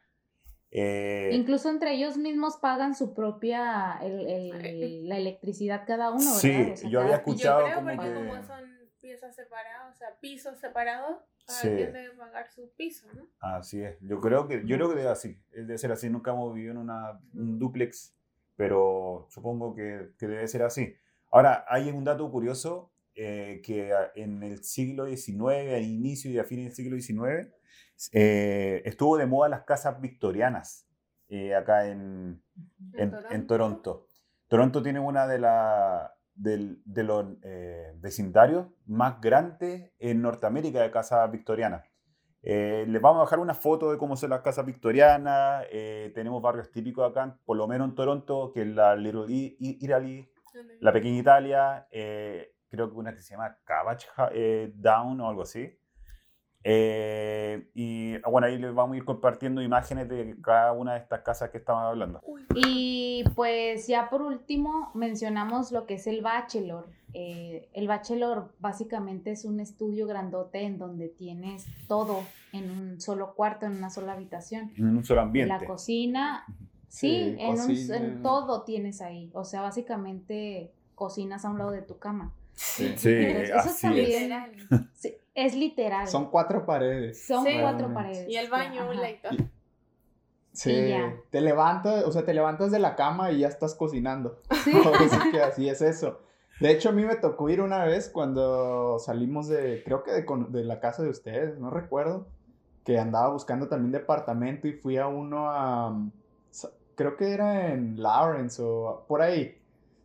Eh, 0.71 1.29
Incluso 1.33 1.69
entre 1.69 1.93
ellos 1.93 2.17
mismos 2.17 2.57
pagan 2.57 2.95
su 2.95 3.13
propia 3.13 3.99
el- 4.01 4.27
el- 4.27 5.07
la 5.07 5.17
electricidad 5.17 5.83
cada 5.85 6.09
uno, 6.09 6.19
¿verdad? 6.25 6.39
Sí, 6.39 6.71
O 6.73 6.75
sea, 6.77 6.89
yo 6.89 7.01
había 7.01 7.15
escuchado 7.17 7.59
yo 7.59 7.65
creo 7.67 7.75
como 7.77 7.95
porque 7.95 8.09
que- 8.09 8.15
como 8.29 8.43
son 8.43 8.79
piezas 8.99 9.35
separadas, 9.35 9.93
o 9.93 9.97
sea, 9.97 10.07
pisos 10.19 10.57
separados, 10.57 11.17
cada 11.45 11.59
Sí. 11.59 11.67
quien 11.69 11.93
debe 11.93 12.15
pagar 12.15 12.47
su 12.49 12.71
piso, 12.75 13.07
¿no? 13.13 13.27
Así 13.39 13.81
es. 13.81 13.97
Yo 14.01 14.19
creo 14.19 14.47
que, 14.47 14.63
yo 14.65 14.75
creo 14.75 14.89
que 14.89 14.95
debe, 14.95 15.09
así, 15.09 15.39
debe 15.51 15.77
ser 15.77 15.91
así. 15.91 16.09
Nunca 16.09 16.31
hemos 16.31 16.53
vivido 16.53 16.71
en 16.71 16.77
una, 16.77 17.19
un 17.33 17.59
duplex, 17.59 18.15
pero 18.55 19.27
supongo 19.29 19.73
que, 19.75 20.11
que 20.17 20.27
debe 20.27 20.47
ser 20.47 20.63
así. 20.63 20.95
Ahora, 21.31 21.65
hay 21.67 21.89
un 21.89 22.03
dato 22.03 22.29
curioso 22.31 22.91
eh, 23.15 23.61
que 23.63 23.91
en 24.15 24.43
el 24.43 24.63
siglo 24.63 25.05
XIX, 25.05 25.73
al 25.73 25.83
inicio 25.83 26.31
y 26.31 26.39
a 26.39 26.43
fines 26.43 26.65
del 26.65 26.73
siglo 26.75 26.99
XIX, 26.99 27.53
eh, 28.11 28.81
estuvo 28.85 29.17
de 29.17 29.25
moda 29.25 29.49
las 29.49 29.63
casas 29.63 29.99
victorianas 30.01 30.87
eh, 31.29 31.55
acá 31.55 31.87
en, 31.87 32.41
en, 32.93 33.13
en 33.31 33.47
Toronto. 33.47 34.07
Toronto 34.47 34.81
tiene 34.83 34.99
una 34.99 35.27
de, 35.27 35.39
la, 35.39 36.13
del- 36.35 36.81
de 36.85 37.03
los 37.03 37.25
eh, 37.43 37.93
vecindarios 37.97 38.67
más 38.85 39.19
grandes 39.21 39.91
en 39.99 40.21
Norteamérica 40.21 40.81
de 40.81 40.91
casas 40.91 41.29
victorianas. 41.31 41.83
Eh, 42.41 42.85
les 42.89 43.01
vamos 43.01 43.21
a 43.21 43.25
dejar 43.25 43.39
una 43.39 43.53
foto 43.53 43.91
de 43.91 43.97
cómo 43.97 44.15
son 44.17 44.31
las 44.31 44.41
casas 44.41 44.65
victorianas. 44.65 45.65
eh, 45.71 46.11
tenemos 46.13 46.41
barrios 46.41 46.71
típicos 46.71 47.09
acá, 47.09 47.37
por 47.45 47.55
lo 47.57 47.67
menos 47.67 47.87
en 47.89 47.95
Toronto, 47.95 48.51
que 48.53 48.61
es 48.63 48.67
la 48.67 48.95
Little 48.95 49.25
I- 49.33 49.55
Italy, 49.59 50.29
la 50.81 50.91
Pequeña 50.93 51.17
Italia, 51.19 51.87
eh, 51.91 52.53
creo 52.69 52.89
que 52.89 52.95
una 52.97 53.13
que 53.13 53.21
se 53.21 53.31
llama 53.35 53.57
Cabbage 53.63 54.07
eh, 54.33 54.71
Down 54.75 55.21
o 55.21 55.29
algo 55.29 55.43
así. 55.43 55.77
Eh, 56.65 57.67
y 57.75 58.15
ah, 58.23 58.29
bueno, 58.29 58.47
ahí 58.47 58.57
les 58.57 58.73
vamos 58.73 58.93
a 58.93 58.97
ir 58.97 59.05
compartiendo 59.05 59.61
imágenes 59.61 60.07
de 60.09 60.35
cada 60.41 60.71
una 60.71 60.93
de 60.93 60.99
estas 60.99 61.21
casas 61.21 61.49
que 61.49 61.57
estamos 61.57 61.83
hablando. 61.83 62.21
Y 62.55 63.23
pues 63.35 63.87
ya 63.87 64.09
por 64.09 64.21
último 64.21 64.91
mencionamos 64.93 65.71
lo 65.71 65.85
que 65.85 65.95
es 65.95 66.07
el 66.07 66.21
bachelor. 66.21 66.87
Eh, 67.13 67.69
el 67.73 67.87
bachelor 67.87 68.53
básicamente 68.59 69.31
es 69.31 69.45
un 69.45 69.59
estudio 69.59 70.07
grandote 70.07 70.61
en 70.63 70.77
donde 70.79 71.09
tienes 71.09 71.65
todo 71.87 72.21
en 72.53 72.71
un 72.71 73.01
solo 73.01 73.33
cuarto, 73.35 73.65
en 73.65 73.73
una 73.73 73.89
sola 73.89 74.13
habitación. 74.13 74.71
En 74.77 74.97
un 74.97 75.03
solo 75.05 75.21
ambiente. 75.21 75.53
La 75.53 75.65
cocina, 75.65 76.45
Sí, 76.87 77.09
sí, 77.09 77.35
en, 77.39 77.49
un- 77.51 77.55
cocina. 77.57 77.97
en 77.97 78.21
todo 78.23 78.63
tienes 78.63 79.01
ahí. 79.01 79.29
O 79.33 79.43
sea, 79.43 79.61
básicamente 79.61 80.71
cocinas 80.95 81.43
a 81.45 81.49
un 81.49 81.57
lado 81.57 81.71
de 81.71 81.81
tu 81.81 81.97
cama. 81.97 82.31
Sí. 82.53 82.93
Sí, 82.97 83.09
Entonces, 83.09 83.49
eso 83.49 83.57
así 83.57 83.81
también- 83.81 84.31
es. 84.31 84.81
Sí, 84.93 85.13
es 85.35 85.55
literal. 85.55 86.07
Son 86.07 86.29
cuatro 86.29 86.65
paredes. 86.65 87.25
Son 87.25 87.43
Sí. 87.45 87.57
cuatro 87.59 87.93
paredes. 87.93 88.27
Y 88.29 88.35
el 88.37 88.49
baño, 88.49 88.83
un 88.85 88.93
Ajá. 88.93 89.01
ladito. 89.01 89.29
Sí, 90.51 90.71
Y 90.71 90.89
ya. 90.89 91.15
te 91.31 91.41
levantas, 91.41 92.03
o 92.05 92.11
sea, 92.11 92.23
te 92.25 92.33
levantas 92.33 92.71
de 92.71 92.77
la 92.79 92.95
cama 92.95 93.31
y 93.31 93.39
ya 93.39 93.47
estás 93.47 93.73
cocinando. 93.73 94.39
Sí. 94.63 94.71
Ahora 94.85 95.09
sí 95.09 95.31
que 95.31 95.41
así 95.41 95.67
es 95.69 95.81
eso. 95.81 96.19
De 96.59 96.69
hecho, 96.71 96.89
a 96.89 96.91
mí 96.91 97.03
me 97.03 97.15
tocó 97.15 97.49
ir 97.49 97.59
una 97.61 97.83
vez 97.85 98.09
cuando 98.09 98.99
salimos 98.99 99.47
de, 99.47 99.81
creo 99.83 100.03
que 100.03 100.11
de, 100.11 100.25
con- 100.25 100.51
de 100.51 100.63
la 100.63 100.79
casa 100.79 101.01
de 101.01 101.09
ustedes, 101.09 101.57
no 101.57 101.71
recuerdo, 101.71 102.27
que 102.85 102.99
andaba 102.99 103.29
buscando 103.29 103.67
también 103.67 103.91
departamento 103.91 104.67
y 104.67 104.73
fui 104.73 104.97
a 104.97 105.07
uno 105.07 105.49
a, 105.49 105.99
sa- 106.51 106.69
creo 106.95 107.17
que 107.17 107.31
era 107.33 107.73
en 107.73 107.99
Lawrence 108.01 108.61
o 108.63 109.03
por 109.07 109.23
ahí. 109.23 109.57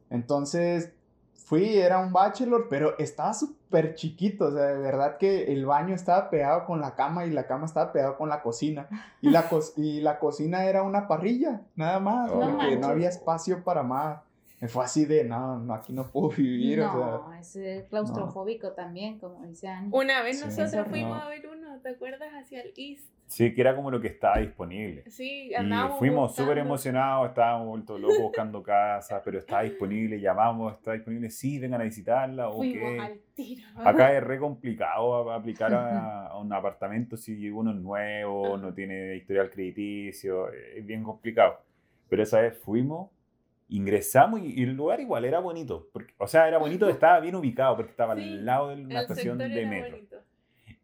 Entonces, 0.09 0.91
fui, 1.35 1.77
era 1.77 1.99
un 1.99 2.13
bachelor, 2.15 2.69
pero 2.71 2.97
estaba 2.99 3.35
súper 3.35 3.58
chiquito, 3.95 4.47
o 4.47 4.51
sea, 4.53 4.65
de 4.67 4.79
verdad 4.79 5.19
que 5.19 5.53
el 5.53 5.67
baño 5.67 5.95
estaba 5.95 6.31
pegado 6.31 6.65
con 6.67 6.81
la 6.81 6.95
cama 6.95 7.27
y 7.27 7.31
la 7.31 7.47
cama 7.47 7.67
estaba 7.67 7.93
pegada 7.93 8.17
con 8.17 8.29
la 8.29 8.43
cocina. 8.43 8.89
Y 9.21 9.31
la, 9.31 9.49
co- 9.49 9.61
y 9.77 10.01
la 10.01 10.19
cocina 10.19 10.65
era 10.65 10.83
una 10.83 11.07
parrilla, 11.09 11.63
nada 11.77 12.01
más, 12.01 12.31
No 12.31 12.41
porque 12.41 12.53
manches. 12.57 12.81
no 12.81 12.87
había 12.89 13.09
espacio 13.09 13.63
para 13.65 13.83
más. 13.83 14.21
Me 14.61 14.67
fue 14.67 14.85
así 14.85 15.05
de, 15.05 15.23
no, 15.23 15.59
no, 15.59 15.75
aquí 15.75 15.93
no 15.93 16.05
puedo 16.11 16.31
vivir, 16.37 16.81
o 16.81 16.91
sea. 16.91 17.01
No, 17.07 17.33
es 17.35 17.55
eh, 17.57 17.87
claustrofóbico 17.91 18.73
también, 18.73 19.19
como 19.19 19.45
dice 19.47 19.69
Ani. 19.69 19.89
Una 19.93 20.23
vez 20.23 20.41
Sí. 20.41 20.47
nosotros 20.47 20.89
fuimos 20.89 21.17
no. 21.17 21.23
a 21.23 21.29
ver 21.29 21.47
uno, 21.47 21.79
¿te 21.81 21.91
acuerdas? 21.91 22.29
Hacia 22.35 22.63
el 22.63 22.73
East. 22.77 23.09
Sí, 23.29 23.55
que 23.55 23.61
era 23.61 23.77
como 23.77 23.91
lo 23.91 24.01
que 24.01 24.09
estaba 24.09 24.39
disponible. 24.39 25.05
Sí, 25.11 25.49
Y 25.51 25.55
andábamos 25.55 25.99
fuimos 25.99 26.29
buscando. 26.31 26.51
súper 26.51 26.59
emocionados, 26.65 27.29
estábamos 27.29 27.69
vueltos 27.69 28.01
locos 28.01 28.19
buscando 28.19 28.63
casas, 28.63 29.21
pero 29.25 29.39
está 29.39 29.61
disponible, 29.61 30.19
llamamos, 30.21 30.73
está 30.73 30.95
disponible, 30.95 31.29
sí, 31.31 31.59
vengan 31.59 31.83
a 31.83 31.85
visitarla, 31.85 32.49
ok. 32.49 32.57
Fuimos 32.57 33.01
al 33.01 33.21
tiro. 33.35 33.63
Acá 33.85 34.17
es 34.17 34.23
re 34.25 34.39
complicado 34.39 35.31
aplicar 35.31 35.75
a, 35.75 36.29
a 36.29 36.39
un 36.39 36.51
apartamento 36.53 37.17
si 37.19 37.51
uno 37.51 37.71
es 37.73 37.77
nuevo, 37.77 38.57
no 38.57 38.73
tiene 38.73 39.15
historial 39.17 39.51
crediticio, 39.51 40.51
es 40.51 40.85
bien 40.87 41.03
complicado. 41.05 41.61
Pero 42.09 42.23
esa 42.23 42.41
vez 42.41 42.57
fuimos, 42.57 43.11
ingresamos 43.69 44.41
y, 44.41 44.59
y 44.59 44.63
el 44.63 44.73
lugar 44.75 45.01
igual 45.01 45.27
era 45.27 45.39
bonito. 45.41 45.89
Porque, 45.93 46.15
o 46.17 46.27
sea, 46.27 46.49
era 46.49 46.57
bonito, 46.57 46.89
estaba 46.89 47.21
bien 47.21 47.35
ubicado 47.35 47.77
porque 47.77 47.91
estaba 47.91 48.15
Sí, 48.17 48.23
al 48.23 48.47
lado 48.47 48.69
de 48.69 48.83
una 48.83 49.03
estación 49.03 49.37
de 49.37 49.67
metro. 49.67 49.97
bonito. 49.97 50.17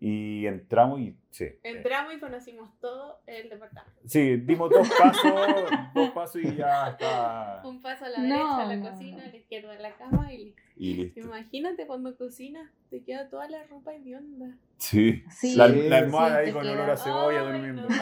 Y 0.07 0.47
entramos 0.47 1.01
y 1.01 1.17
sí. 1.31 1.47
Entramos 1.63 2.13
y 2.15 2.21
conocimos 2.21 2.69
todo 2.79 3.21
el 3.27 3.49
departamento. 3.49 3.99
Sí, 4.05 4.37
dimos 4.37 4.69
dos 4.69 4.87
pasos, 5.01 5.71
dos 5.95 6.11
pasos 6.11 6.43
y 6.43 6.57
ya 6.57 6.91
está. 6.91 7.63
Un 7.65 7.81
paso 7.81 8.05
a 8.05 8.09
la 8.11 8.19
No, 8.19 8.25
derecha 8.35 8.63
a 8.63 8.67
la 8.67 8.77
no, 8.77 8.91
cocina, 8.91 9.17
no. 9.17 9.23
a 9.23 9.27
la 9.29 9.37
izquierda 9.37 9.73
a 9.73 9.79
la 9.79 9.95
cama 9.97 10.31
y 10.31 10.45
listo. 10.45 10.63
Y 10.77 10.95
listo. 10.95 11.21
Imagínate 11.21 11.87
cuando 11.87 12.15
cocinas, 12.19 12.71
te 12.91 13.03
queda 13.03 13.31
toda 13.31 13.49
la 13.49 13.65
ropa 13.65 13.95
hedionda. 13.95 14.59
Sí. 14.77 15.25
Sí, 15.31 15.57
la, 15.57 15.69
sí, 15.71 15.89
la 15.89 15.97
almohada 15.99 16.41
sí, 16.43 16.47
ahí 16.49 16.53
con 16.53 16.63
queda. 16.65 16.73
olor 16.73 16.91
a 16.91 16.97
cebolla 16.99 17.41
Ay, 17.41 17.47
durmiendo. 17.47 17.89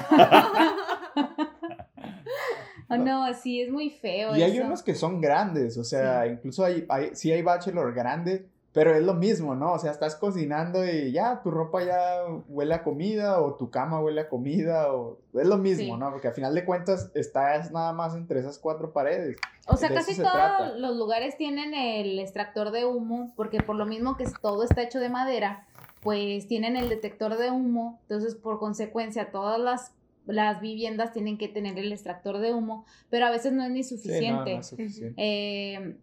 Oh, 2.88 2.96
no, 2.98 3.32
sí, 3.32 3.62
es 3.62 3.70
muy 3.70 3.88
feo. 3.90 4.36
Y 4.36 4.42
hay 4.42 4.58
eso. 4.58 4.66
unos 4.66 4.82
que 4.82 4.94
son 4.94 5.20
grandes, 5.20 5.78
o 5.78 5.84
sea, 5.84 6.26
incluso 6.26 6.62
hay, 6.62 6.84
hay, 6.90 7.10
sí 7.14 7.32
hay 7.32 7.40
bachelor 7.40 7.94
grande, 7.94 8.46
pero 8.72 8.94
es 8.94 9.02
lo 9.02 9.14
mismo, 9.14 9.54
¿no? 9.54 9.72
O 9.74 9.78
sea, 9.78 9.90
estás 9.90 10.16
cocinando 10.16 10.84
y 10.88 11.12
ya 11.12 11.42
tu 11.42 11.50
ropa 11.50 11.84
ya 11.84 12.22
huele 12.48 12.74
a 12.74 12.82
comida 12.82 13.40
o 13.42 13.54
tu 13.54 13.70
cama 13.70 14.00
huele 14.00 14.22
a 14.22 14.28
comida 14.30 14.92
o 14.94 15.18
es 15.34 15.46
lo 15.46 15.58
mismo, 15.58 15.94
Sí. 15.94 16.00
¿no? 16.00 16.10
Porque 16.10 16.28
al 16.28 16.34
final 16.34 16.54
de 16.54 16.64
cuentas 16.64 17.10
estás 17.14 17.70
nada 17.70 17.92
más 17.92 18.14
entre 18.14 18.40
esas 18.40 18.58
cuatro 18.58 18.92
paredes. 18.92 19.36
O 19.68 19.76
sea, 19.76 19.90
de 19.90 19.94
casi 19.94 20.14
se 20.14 20.22
todos 20.22 20.32
trata. 20.34 20.72
los 20.78 20.96
lugares 20.96 21.36
tienen 21.36 21.74
el 21.74 22.18
extractor 22.18 22.70
de 22.70 22.86
humo, 22.86 23.32
porque 23.36 23.60
por 23.62 23.76
lo 23.76 23.84
mismo 23.84 24.16
que 24.16 24.24
todo 24.40 24.64
está 24.64 24.82
hecho 24.82 25.00
de 25.00 25.08
madera, 25.10 25.66
pues 26.02 26.48
tienen 26.48 26.76
el 26.76 26.88
detector 26.88 27.36
de 27.36 27.50
humo, 27.50 28.00
entonces 28.02 28.34
por 28.34 28.58
consecuencia 28.58 29.30
todas 29.30 29.60
las, 29.60 29.92
las 30.26 30.60
viviendas 30.60 31.12
tienen 31.12 31.36
que 31.36 31.48
tener 31.48 31.78
el 31.78 31.92
extractor 31.92 32.38
de 32.38 32.54
humo, 32.54 32.86
pero 33.10 33.26
a 33.26 33.30
veces 33.30 33.52
no 33.52 33.62
es 33.64 33.70
ni 33.70 33.84
Sí, 33.84 33.94
no, 33.96 34.00
suficiente. 34.02 34.54
no 34.54 34.60
es 34.60 34.66
suficiente. 34.66 35.14
Eh, 35.18 35.96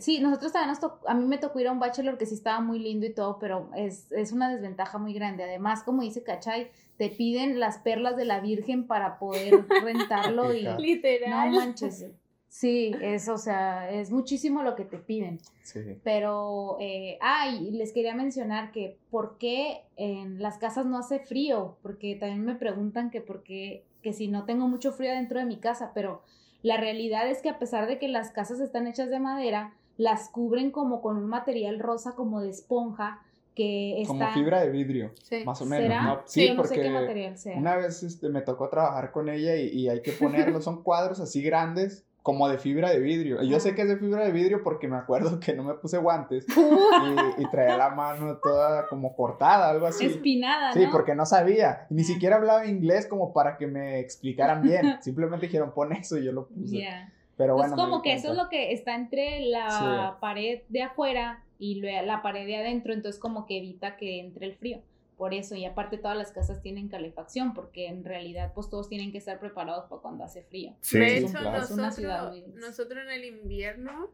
sí, 0.00 0.20
nosotros 0.20 0.52
también 0.52 0.68
nos 0.70 0.80
tocó, 0.80 1.08
a 1.08 1.14
mí 1.14 1.24
me 1.26 1.38
tocó 1.38 1.60
ir 1.60 1.68
a 1.68 1.72
un 1.72 1.78
bachelor 1.80 2.18
que 2.18 2.26
sí 2.26 2.34
estaba 2.34 2.60
muy 2.60 2.78
lindo 2.78 3.06
y 3.06 3.12
todo, 3.14 3.38
pero 3.38 3.70
es, 3.76 4.10
es 4.12 4.32
una 4.32 4.50
desventaja 4.50 4.98
muy 4.98 5.12
grande. 5.14 5.44
Además, 5.44 5.82
como 5.82 6.02
dice 6.02 6.22
Cachay, 6.22 6.70
te 6.98 7.08
piden 7.08 7.58
las 7.60 7.78
perlas 7.78 8.16
de 8.16 8.24
la 8.24 8.40
Virgen 8.40 8.86
para 8.86 9.18
poder 9.18 9.64
rentarlo 9.82 10.54
y 10.54 10.60
Claro. 10.60 10.76
no 10.78 10.82
Literal. 10.84 11.50
manches. 11.52 12.06
Sí, 12.48 12.92
es, 13.00 13.30
o 13.30 13.38
sea, 13.38 13.90
es 13.90 14.10
muchísimo 14.10 14.62
lo 14.62 14.76
que 14.76 14.84
te 14.84 14.98
piden. 14.98 15.38
Sí. 15.62 15.80
Pero, 16.04 16.76
eh, 16.80 17.16
ah, 17.22 17.48
y 17.48 17.70
les 17.70 17.92
quería 17.92 18.14
mencionar 18.14 18.72
que 18.72 18.98
por 19.10 19.38
qué 19.38 19.84
en 19.96 20.40
las 20.42 20.58
casas 20.58 20.84
no 20.84 20.98
hace 20.98 21.18
frío, 21.18 21.78
porque 21.82 22.14
también 22.14 22.44
me 22.44 22.54
preguntan 22.54 23.10
que 23.10 23.22
por 23.22 23.42
qué, 23.42 23.86
que 24.02 24.12
si 24.12 24.28
no 24.28 24.44
tengo 24.44 24.68
mucho 24.68 24.92
frío 24.92 25.12
dentro 25.12 25.38
de 25.38 25.46
mi 25.46 25.56
casa, 25.60 25.92
pero 25.94 26.20
la 26.62 26.76
realidad 26.76 27.28
es 27.28 27.42
que 27.42 27.48
a 27.50 27.58
pesar 27.58 27.86
de 27.86 27.98
que 27.98 28.08
las 28.08 28.30
casas 28.30 28.60
están 28.60 28.86
hechas 28.86 29.10
de 29.10 29.18
madera, 29.20 29.74
las 29.96 30.28
cubren 30.28 30.70
como 30.70 31.00
con 31.02 31.16
un 31.16 31.26
material 31.26 31.78
rosa 31.78 32.12
como 32.14 32.40
de 32.40 32.50
esponja 32.50 33.20
que 33.54 34.00
está... 34.00 34.08
Como 34.14 34.28
fibra 34.32 34.60
de 34.62 34.70
vidrio, 34.70 35.10
Sí. 35.22 35.42
más 35.44 35.60
o 35.60 35.66
menos. 35.66 35.84
¿Será? 35.86 36.02
¿no? 36.04 36.22
Sí, 36.24 36.40
Sí, 36.40 36.48
yo 36.48 36.54
no 36.54 36.62
sé 36.62 36.68
porque 36.68 36.82
qué 36.82 36.90
material 36.90 37.36
sea. 37.38 37.58
una 37.58 37.76
vez 37.76 38.02
este, 38.02 38.28
me 38.30 38.40
tocó 38.40 38.68
trabajar 38.70 39.12
con 39.12 39.28
ella 39.28 39.56
y, 39.56 39.68
y 39.68 39.88
hay 39.90 40.00
que 40.00 40.12
ponerlo, 40.12 40.60
son 40.62 40.82
cuadros 40.82 41.20
así 41.20 41.42
grandes, 41.42 42.04
como 42.22 42.48
de 42.48 42.58
fibra 42.58 42.90
de 42.90 43.00
vidrio. 43.00 43.42
Y 43.42 43.48
yo 43.48 43.58
sé 43.58 43.74
que 43.74 43.82
es 43.82 43.88
de 43.88 43.96
fibra 43.96 44.24
de 44.24 44.30
vidrio 44.30 44.62
porque 44.62 44.86
me 44.88 44.96
acuerdo 44.96 45.40
que 45.40 45.54
no 45.54 45.64
me 45.64 45.74
puse 45.74 45.98
guantes 45.98 46.46
y, 47.38 47.42
y 47.42 47.50
traía 47.50 47.76
la 47.76 47.90
mano 47.90 48.38
toda 48.42 48.86
como 48.86 49.16
cortada, 49.16 49.70
algo 49.70 49.86
así. 49.86 50.06
Espinada, 50.06 50.72
Sí, 50.72 50.84
¿no? 50.86 50.90
porque 50.92 51.14
no 51.14 51.26
sabía. 51.26 51.86
Ni 51.90 52.04
siquiera 52.04 52.36
hablaba 52.36 52.66
inglés 52.66 53.06
como 53.06 53.32
para 53.32 53.56
que 53.56 53.66
me 53.66 53.98
explicaran 53.98 54.62
bien. 54.62 54.96
Simplemente 55.02 55.46
dijeron, 55.46 55.72
pon 55.74 55.92
eso 55.92 56.16
y 56.18 56.24
yo 56.24 56.32
lo 56.32 56.46
puse. 56.46 56.78
Ya. 56.78 57.12
Pero 57.36 57.56
Pues 57.56 57.70
bueno. 57.70 57.76
me 57.76 57.82
como 57.90 57.96
di 57.96 58.02
que 58.02 58.14
eso 58.14 58.28
es 58.28 58.34
cuenta. 58.34 58.42
lo 58.44 58.48
que 58.50 58.72
está 58.72 58.94
entre 58.94 59.40
la 59.40 60.18
pared 60.20 60.60
de 60.68 60.82
afuera 60.82 61.42
y 61.58 61.80
la 61.80 62.22
pared 62.22 62.46
de 62.46 62.56
adentro, 62.56 62.92
entonces 62.92 63.20
como 63.20 63.46
que 63.46 63.58
evita 63.58 63.96
que 63.96 64.20
entre 64.20 64.46
el 64.46 64.54
frío. 64.54 64.78
Por 65.22 65.34
eso, 65.34 65.54
y 65.54 65.64
aparte 65.64 65.98
todas 65.98 66.16
las 66.16 66.32
casas 66.32 66.60
tienen 66.62 66.88
calefacción, 66.88 67.54
porque 67.54 67.86
en 67.86 68.04
realidad 68.04 68.50
pues 68.56 68.68
todos 68.68 68.88
tienen 68.88 69.12
que 69.12 69.18
estar 69.18 69.38
preparados 69.38 69.84
para 69.88 70.02
cuando 70.02 70.24
hace 70.24 70.42
frío. 70.42 70.74
Sí, 70.80 70.98
de 70.98 71.18
hecho, 71.18 71.26
Es 71.26 71.34
un 71.36 71.40
plan. 71.42 71.62
Es 71.62 71.70
una 71.70 71.90
ciudad 71.92 72.22
nosotros, 72.24 72.48
muy- 72.48 72.60
nosotros 72.60 73.04
en 73.04 73.10
el 73.12 73.24
invierno 73.26 74.10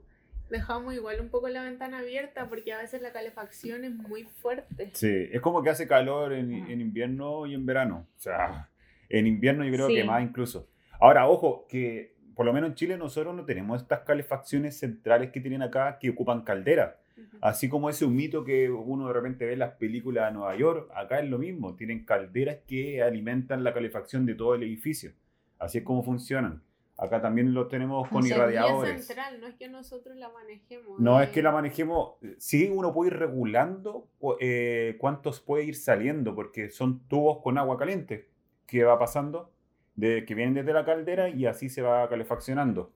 dejamos 0.51 0.93
igual 0.93 1.19
un 1.23 1.31
poco 1.31 1.49
la 1.49 1.63
ventana 1.65 2.01
abierta 2.01 2.47
porque 2.51 2.75
a 2.75 2.79
veces 2.83 3.01
la 3.01 3.11
calefacción 3.13 3.85
es 3.85 3.95
muy 3.95 4.25
fuerte. 4.25 4.91
Sí, 4.93 5.29
es 5.33 5.41
como 5.41 5.63
que 5.63 5.71
hace 5.71 5.89
calor 5.89 6.35
en 6.35 6.53
invierno 6.79 7.47
y 7.47 7.55
en 7.55 7.65
verano. 7.65 8.07
O 8.15 8.21
sea, 8.21 8.69
en 9.09 9.27
invierno 9.27 9.65
yo 9.65 9.73
creo 9.73 9.87
Sí. 9.89 9.95
que 9.95 10.05
más 10.05 10.23
incluso. 10.23 10.69
Ahora, 11.01 11.27
ojo, 11.27 11.67
que 11.71 12.17
por 12.35 12.45
lo 12.45 12.53
menos 12.53 12.69
en 12.69 12.75
Chile 12.75 12.99
nosotros 12.99 13.35
no 13.35 13.47
tenemos 13.47 13.81
estas 13.81 14.01
calefacciones 14.01 14.79
centrales 14.79 15.31
que 15.31 15.41
tienen 15.41 15.63
acá 15.63 15.99
que 15.99 16.11
ocupan 16.11 16.43
caldera. 16.43 16.99
Así 17.41 17.69
como 17.69 17.91
ese 17.91 18.05
humito 18.05 18.45
que 18.45 18.71
uno 18.71 19.09
de 19.09 19.13
repente 19.13 19.47
ve 19.47 19.53
en 19.55 19.61
las 19.61 19.75
películas 19.75 20.27
de 20.27 20.39
Nueva 20.39 20.57
York, 20.57 20.91
acá 20.95 21.21
es 21.21 21.29
lo 21.29 21.39
mismo. 21.39 21.77
Tienen 21.77 22.05
calderas 22.05 22.59
que 22.67 23.03
alimentan 23.03 23.65
la 23.65 23.73
calefacción 23.73 24.27
de 24.27 24.35
todo 24.35 24.55
el 24.55 24.63
edificio. 24.63 25.13
Así 25.59 25.79
es 25.79 25.85
como 25.85 26.03
funcionan. 26.03 26.63
Acá 26.99 27.23
también 27.23 27.55
lo 27.55 27.69
tenemos 27.69 28.09
con 28.09 28.19
O 28.19 28.23
sea, 28.23 28.37
irradiadores. 28.37 29.07
central, 29.07 29.41
no 29.41 29.47
es 29.47 29.55
que 29.55 29.69
nosotros 29.69 30.17
la 30.17 30.31
manejemos. 30.31 30.99
No 30.99 31.21
eh, 31.21 31.25
es 31.25 31.31
que 31.31 31.43
la 31.43 31.53
manejemos, 31.53 32.15
sí 32.39 32.69
uno 32.75 32.93
puede 32.93 33.13
ir 33.13 33.19
regulando 33.19 34.09
eh, 34.41 34.97
cuántos 34.99 35.41
puede 35.41 35.63
ir 35.63 35.77
saliendo, 35.77 36.35
porque 36.35 36.71
son 36.71 37.07
tubos 37.07 37.39
con 37.41 37.57
agua 37.57 37.79
caliente 37.79 38.29
que 38.67 38.83
va 38.83 38.99
pasando, 38.99 39.53
de, 39.95 40.25
que 40.25 40.35
vienen 40.35 40.55
desde 40.55 40.73
la 40.73 40.85
caldera 40.85 41.29
y 41.29 41.47
así 41.47 41.69
se 41.69 41.83
va 41.83 42.09
calefaccionando. 42.09 42.93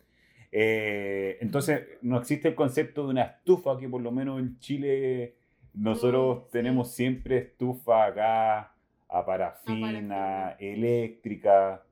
Eh, 0.55 1.39
entonces 1.41 1.83
no 2.03 2.19
existe 2.19 2.49
el 2.49 2.55
concepto 2.55 3.05
de 3.05 3.11
una 3.11 3.23
estufa, 3.23 3.79
que 3.79 3.89
por 3.89 4.03
lo 4.03 4.13
menos 4.13 4.39
en 4.39 4.59
Chile 4.59 5.35
nosotros 5.75 6.37
Mm, 6.37 6.41
sí. 6.43 6.49
tenemos 6.53 6.93
siempre 6.93 7.39
estufa 7.39 8.05
acá, 8.07 8.75
a 9.09 9.27
parafina, 9.27 10.57
eléctrica. 10.59 11.83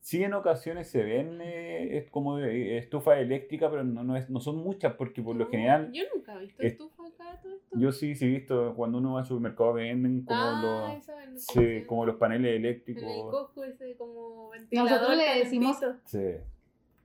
Sí, 0.00 0.22
en 0.24 0.32
ocasiones 0.34 0.88
se 0.90 1.02
ven 1.02 1.40
eh, 1.42 1.98
es 1.98 2.10
como 2.10 2.36
de- 2.38 2.78
estufa 2.78 3.18
eléctrica, 3.18 3.70
pero 3.70 3.84
no, 3.84 4.02
no, 4.02 4.16
es, 4.16 4.30
no 4.30 4.40
son 4.40 4.56
muchas, 4.56 4.94
porque 4.94 5.20
por 5.22 5.36
lo 5.36 5.46
general, 5.48 5.90
Yo 5.92 6.04
nunca 6.14 6.34
he 6.36 6.38
visto 6.40 6.62
es- 6.62 6.72
estufa 6.72 7.06
acá, 7.06 7.38
todo 7.42 7.54
esto. 7.54 7.78
yo 7.78 7.92
sí, 7.92 8.14
sí 8.14 8.24
he 8.24 8.28
visto 8.28 8.74
cuando 8.74 8.96
uno 8.98 9.14
va 9.14 9.20
al 9.20 9.26
supermercado 9.26 9.74
venden 9.74 10.22
como, 10.24 10.40
ah, 10.40 10.98
los, 11.34 11.42
sí, 11.42 11.84
como 11.86 12.06
los 12.06 12.16
paneles 12.16 12.50
En 12.50 12.56
el 12.60 12.64
eléctricos. 12.66 13.30
cojo 13.30 13.64
ese 13.64 13.94
como 13.96 14.48
ventilador 14.50 14.90
Nosotros 14.90 15.16
le 15.18 15.38
decimos-. 15.44 15.84
Sí. 16.06 16.18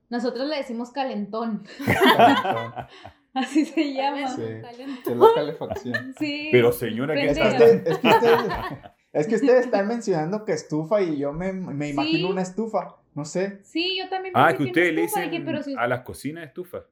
Nosotros 0.10 0.48
le 0.48 0.58
decimos 0.58 0.92
calentón, 0.92 1.66
Calentón. 1.86 2.74
así 3.34 3.66
se 3.66 3.94
llama. 3.94 4.28
Calentón, 4.28 4.46
Sí. 4.46 4.62
calentón. 4.62 5.14
Es 5.14 5.20
la 5.20 5.28
calefacción. 5.36 6.16
Sí. 6.20 6.50
Pero 6.52 6.72
señora, 6.72 7.14
¿qué 7.16 7.26
está 7.28 7.48
Es 7.50 7.56
que, 7.56 7.90
es, 7.90 7.98
que 8.00 8.08
ustedes, 8.08 8.40
es 9.14 9.28
que 9.28 9.36
ustedes 9.36 9.66
están 9.66 9.88
mencionando 9.88 10.46
que 10.46 10.52
estufa 10.54 11.02
y 11.02 11.18
yo 11.18 11.34
me, 11.34 11.52
me 11.54 11.90
imagino 11.90 12.28
Sí. 12.28 12.32
una 12.32 12.42
estufa. 12.42 12.98
No 13.14 13.24
sé. 13.26 13.62
Sí, 13.64 13.98
yo 13.98 14.10
también 14.10 14.34
Ah, 14.36 14.54
que 14.56 14.64
ustedes 14.66 14.94
le 14.94 15.04
estufa, 15.06 15.22
dicen 15.22 15.32
dije, 15.32 15.44
pero 15.46 15.64
si- 15.64 15.76
a 15.78 15.88
las 15.88 16.02
cocinas 16.02 16.44
estufa. 16.46 16.84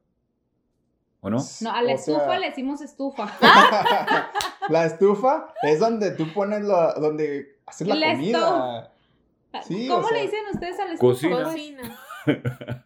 ¿O 1.20 1.30
no? 1.30 1.38
No, 1.62 1.70
a 1.70 1.80
la 1.82 1.92
O 1.92 1.94
estufa 1.94 2.24
sea, 2.26 2.38
le 2.38 2.48
decimos 2.48 2.80
estufa. 2.82 3.30
La 4.68 4.84
estufa 4.86 5.54
es 5.62 5.78
donde 5.78 6.10
tú 6.12 6.32
pones 6.34 6.62
lo, 6.62 6.92
donde 6.94 7.58
haces 7.66 7.86
la 7.86 7.94
La 7.94 8.12
comida. 8.12 8.90
Sí, 9.66 9.86
¿Cómo 9.88 10.00
o 10.04 10.08
sea, 10.08 10.16
le 10.18 10.22
dicen 10.24 10.40
ustedes 10.52 10.80
a 10.80 10.84
la 10.86 10.92
estufa? 10.94 11.12
Cocina. 11.12 11.44
Cocina. 11.44 12.84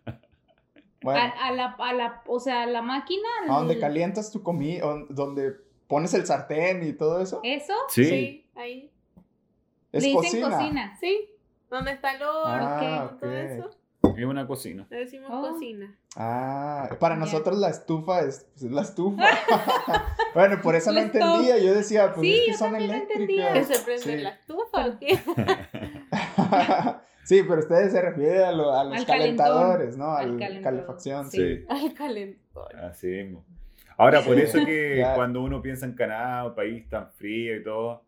Bueno, 1.03 1.21
A, 1.21 1.47
a 1.49 1.53
la, 1.53 1.77
a 1.79 1.93
la, 1.93 2.23
o 2.27 2.41
sea, 2.41 2.67
la 2.67 2.83
máquina. 2.83 3.29
a 3.49 3.53
donde 3.59 3.75
el- 3.75 3.81
calientas 3.81 4.31
tu 4.33 4.43
comida, 4.43 4.85
donde 5.09 5.53
pones 5.87 6.13
el 6.15 6.27
sartén 6.27 6.83
y 6.87 6.93
todo 6.93 7.21
eso. 7.21 7.41
Eso, 7.45 7.75
Sí. 7.89 8.05
Sí, 8.05 8.47
ahí. 8.57 8.91
Es 9.93 10.03
le 10.03 10.09
dicen 10.11 10.23
cocina. 10.23 10.51
cocina. 10.51 10.97
Sí. 11.01 11.31
¿Dónde 11.71 11.93
está 11.93 12.13
el 12.15 12.23
horno? 12.23 12.43
Ah, 12.47 13.17
Todo 13.21 13.31
ok. 13.31 13.37
eso. 13.37 13.71
Es 14.17 14.25
una 14.25 14.47
cocina. 14.47 14.87
Le 14.91 14.97
decimos 14.99 15.31
Oh. 15.33 15.53
cocina. 15.53 15.95
Ah, 16.17 16.89
para 16.99 17.15
nosotros 17.15 17.57
la 17.59 17.69
estufa 17.69 18.21
es, 18.23 18.47
pues, 18.53 18.65
es 18.65 18.71
la 18.73 18.83
estufa. 18.83 19.23
bueno, 20.35 20.61
por 20.61 20.75
eso 20.75 20.91
no 20.93 20.99
entendía. 20.99 21.59
Yo 21.59 21.73
decía, 21.75 22.13
pues 22.15 22.27
Sí, 22.27 22.35
es 22.35 22.41
que 22.47 22.53
yo 22.53 22.59
son 22.59 22.75
eléctricas. 22.77 23.53
¿Que 23.53 23.65
se 23.65 23.85
prende 23.85 24.03
Sí. 24.03 24.17
la 24.17 24.31
estufa 24.31 24.87
o 24.89 24.99
qué? 24.99 25.19
sí, 27.29 27.43
pero 27.47 27.61
ustedes 27.61 27.93
se 27.93 28.01
refieren 28.01 28.43
a, 28.43 28.53
lo- 28.53 28.73
a 28.73 28.85
los 28.85 28.99
Al 28.99 29.07
calentón. 29.07 29.47
calentadores, 29.47 29.97
¿no? 29.97 30.13
Al 30.17 30.31
Al 30.33 30.39
calentón, 30.39 30.63
calefacción. 30.63 31.31
sí. 31.31 31.37
Sí. 31.59 31.65
Al 31.69 31.95
calentón. 31.95 32.77
Así 32.83 33.07
mismo. 33.09 33.45
Ahora, 33.97 34.21
por 34.23 34.39
eso 34.39 34.65
que 34.65 34.95
Claro. 34.97 35.17
cuando 35.17 35.43
uno 35.43 35.61
piensa 35.61 35.85
en 35.87 35.93
Canadá, 35.95 36.47
un 36.47 36.55
país 36.55 36.89
tan 36.89 37.11
frío 37.13 37.57
y 37.57 37.63
todo, 37.63 38.03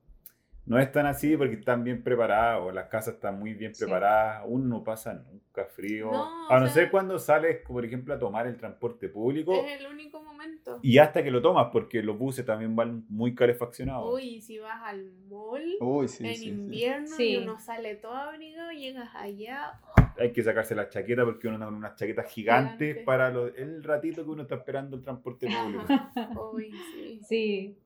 no 0.71 0.79
es 0.79 0.93
tan 0.93 1.05
así 1.07 1.37
porque 1.37 1.55
están 1.55 1.83
bien 1.83 2.03
preparados, 2.05 2.73
las 2.73 2.87
casas 2.89 3.15
están 3.15 3.39
muy 3.41 3.55
bien 3.55 3.75
Sí. 3.75 3.85
preparadas, 3.85 4.45
uno 4.47 4.65
no 4.79 4.85
pasa 4.85 5.15
nunca 5.15 5.65
frío. 5.65 6.13
No, 6.13 6.49
a 6.49 6.61
no 6.61 6.69
ser 6.69 6.91
cuando 6.93 7.19
sales, 7.19 7.59
por 7.67 7.85
ejemplo, 7.85 8.15
a 8.15 8.19
tomar 8.21 8.47
el 8.47 8.57
transporte 8.57 9.09
público 9.09 9.53
Es 9.53 9.81
el 9.81 9.87
único 9.89 10.23
momento. 10.23 10.79
y 10.81 10.99
hasta 10.99 11.25
que 11.25 11.31
lo 11.33 11.43
tomas, 11.43 11.69
porque 11.73 12.03
los 12.05 12.17
buses 12.17 12.47
también 12.47 12.77
van 12.77 13.05
muy 13.09 13.35
calefaccionados. 13.35 14.15
Uy, 14.15 14.41
si 14.41 14.59
vas 14.61 14.81
al 14.85 15.11
mall 15.29 15.65
Uy, 15.81 16.07
sí, 16.07 16.25
en 16.27 16.35
sí, 16.37 16.41
sí. 16.45 16.49
invierno 16.51 17.09
Sí. 17.17 17.31
y 17.31 17.37
uno 17.39 17.59
sale 17.59 17.97
todo 17.97 18.15
abrigado, 18.15 18.71
llegas 18.71 19.11
allá. 19.17 19.73
Hay 20.19 20.33
que 20.33 20.43
sacarse 20.45 20.75
la 20.77 20.89
chaqueta 20.89 21.25
porque 21.25 21.49
uno 21.49 21.57
anda 21.57 21.67
con 21.67 21.75
unas 21.75 21.97
chaquetas 21.97 22.31
gigantes 22.31 22.79
Gigante. 22.79 23.05
para 23.05 23.31
lo- 23.31 23.49
el 23.49 23.83
ratito 23.83 24.23
que 24.25 24.31
uno 24.31 24.43
está 24.43 24.55
esperando 24.55 24.97
el 24.97 25.03
transporte 25.03 25.47
público. 25.85 26.53
Uy, 26.55 26.73
sí. 26.95 27.21
Sí. 27.25 27.77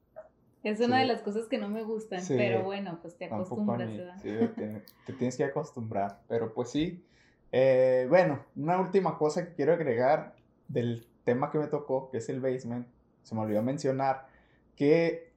Es 0.65 0.81
una 0.81 0.97
Sí. 0.97 1.03
de 1.03 1.07
las 1.13 1.23
cosas 1.23 1.47
que 1.47 1.59
no 1.59 1.69
me 1.69 1.83
gustan, 1.85 2.23
Sí. 2.23 2.35
pero 2.37 2.63
bueno, 2.65 2.99
pues 3.03 3.17
te 3.17 3.27
acostumbras. 3.27 3.89
¿verdad? 3.89 4.17
Sí, 4.23 4.31
te, 4.57 4.83
te 5.07 5.13
tienes 5.13 5.37
que 5.37 5.45
acostumbrar. 5.45 6.21
Pero 6.27 6.53
pues 6.55 6.71
sí. 6.71 7.05
Eh, 7.53 8.07
bueno, 8.09 8.41
una 8.57 8.81
última 8.81 9.17
cosa 9.19 9.45
que 9.47 9.53
quiero 9.55 9.75
agregar 9.75 10.35
del 10.67 11.07
tema 11.25 11.51
que 11.51 11.59
me 11.59 11.67
tocó, 11.69 12.11
que 12.11 12.19
es 12.19 12.29
el 12.29 12.41
basement. 12.41 12.87
Se 13.23 13.35
me 13.35 13.43
olvidó 13.43 13.63
mencionar 13.63 14.27
que 14.75 15.33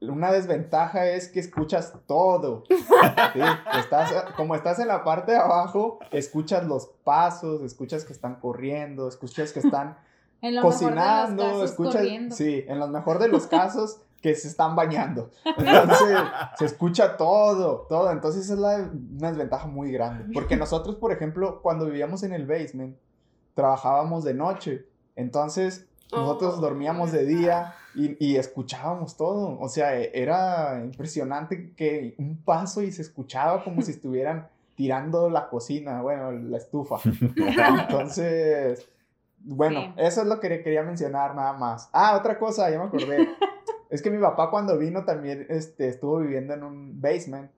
una 0.00 0.32
desventaja 0.32 1.06
es 1.08 1.28
que 1.28 1.40
escuchas 1.40 1.92
todo. 2.06 2.64
¿sí? 2.68 3.40
Estás, 3.78 4.12
como 4.36 4.54
estás 4.54 4.78
en 4.78 4.88
la 4.88 5.04
parte 5.04 5.32
de 5.32 5.38
abajo, 5.38 5.98
escuchas 6.10 6.66
los 6.66 6.88
pasos, 7.04 7.62
escuchas 7.62 8.04
que 8.04 8.12
están 8.12 8.36
corriendo, 8.40 9.08
escuchas 9.08 9.52
que 9.52 9.60
están 9.60 9.96
lo 10.42 10.60
cocinando, 10.62 11.64
escuchas, 11.64 11.94
corriendo. 11.96 12.34
sí, 12.34 12.64
en 12.68 12.78
los 12.78 12.90
mejor 12.90 13.18
de 13.18 13.28
los 13.28 13.46
casos 13.46 14.00
que 14.24 14.34
se 14.34 14.48
están 14.48 14.74
bañando. 14.74 15.30
Entonces, 15.44 16.16
se 16.58 16.64
escucha 16.64 17.18
todo, 17.18 17.84
todo. 17.90 18.10
Entonces, 18.10 18.48
es 18.48 18.58
la, 18.58 18.90
una 19.18 19.28
desventaja 19.28 19.66
muy 19.66 19.92
grande. 19.92 20.32
Porque 20.32 20.56
nosotros, 20.56 20.96
por 20.96 21.12
ejemplo, 21.12 21.60
cuando 21.60 21.84
vivíamos 21.84 22.22
en 22.22 22.32
el 22.32 22.46
basement, 22.46 22.96
trabajábamos 23.52 24.24
de 24.24 24.32
noche. 24.32 24.86
Entonces, 25.14 25.84
nosotros 26.10 26.54
Oh, 26.56 26.60
dormíamos 26.62 27.12
de 27.12 27.26
día 27.26 27.74
Y, 27.94 28.16
y 28.18 28.36
escuchábamos 28.36 29.18
todo. 29.18 29.58
O 29.60 29.68
sea, 29.68 29.94
e- 30.00 30.10
era 30.14 30.80
impresionante 30.82 31.74
que 31.76 32.14
un 32.18 32.38
paso 32.42 32.80
y 32.80 32.92
se 32.92 33.02
escuchaba 33.02 33.62
como 33.62 33.82
si 33.82 33.90
estuvieran 33.90 34.48
tirando 34.74 35.28
la 35.28 35.50
cocina, 35.50 36.00
bueno, 36.00 36.32
la 36.32 36.56
estufa. 36.56 36.96
Entonces, 37.82 38.88
bueno, 39.40 39.80
Sí. 39.80 39.92
eso 39.98 40.22
es 40.22 40.26
lo 40.26 40.40
que 40.40 40.62
quería 40.62 40.82
mencionar 40.82 41.34
nada 41.34 41.52
más. 41.52 41.90
Ah, 41.92 42.16
otra 42.18 42.38
cosa, 42.38 42.70
ya 42.70 42.78
me 42.78 42.84
acordé. 42.86 43.28
es 43.94 44.02
que 44.02 44.10
mi 44.10 44.18
papá 44.18 44.50
cuando 44.50 44.76
vino 44.76 45.04
también 45.04 45.46
este, 45.48 45.86
estuvo 45.86 46.18
viviendo 46.18 46.52
en 46.52 46.64
un 46.64 47.00
basement. 47.00 47.48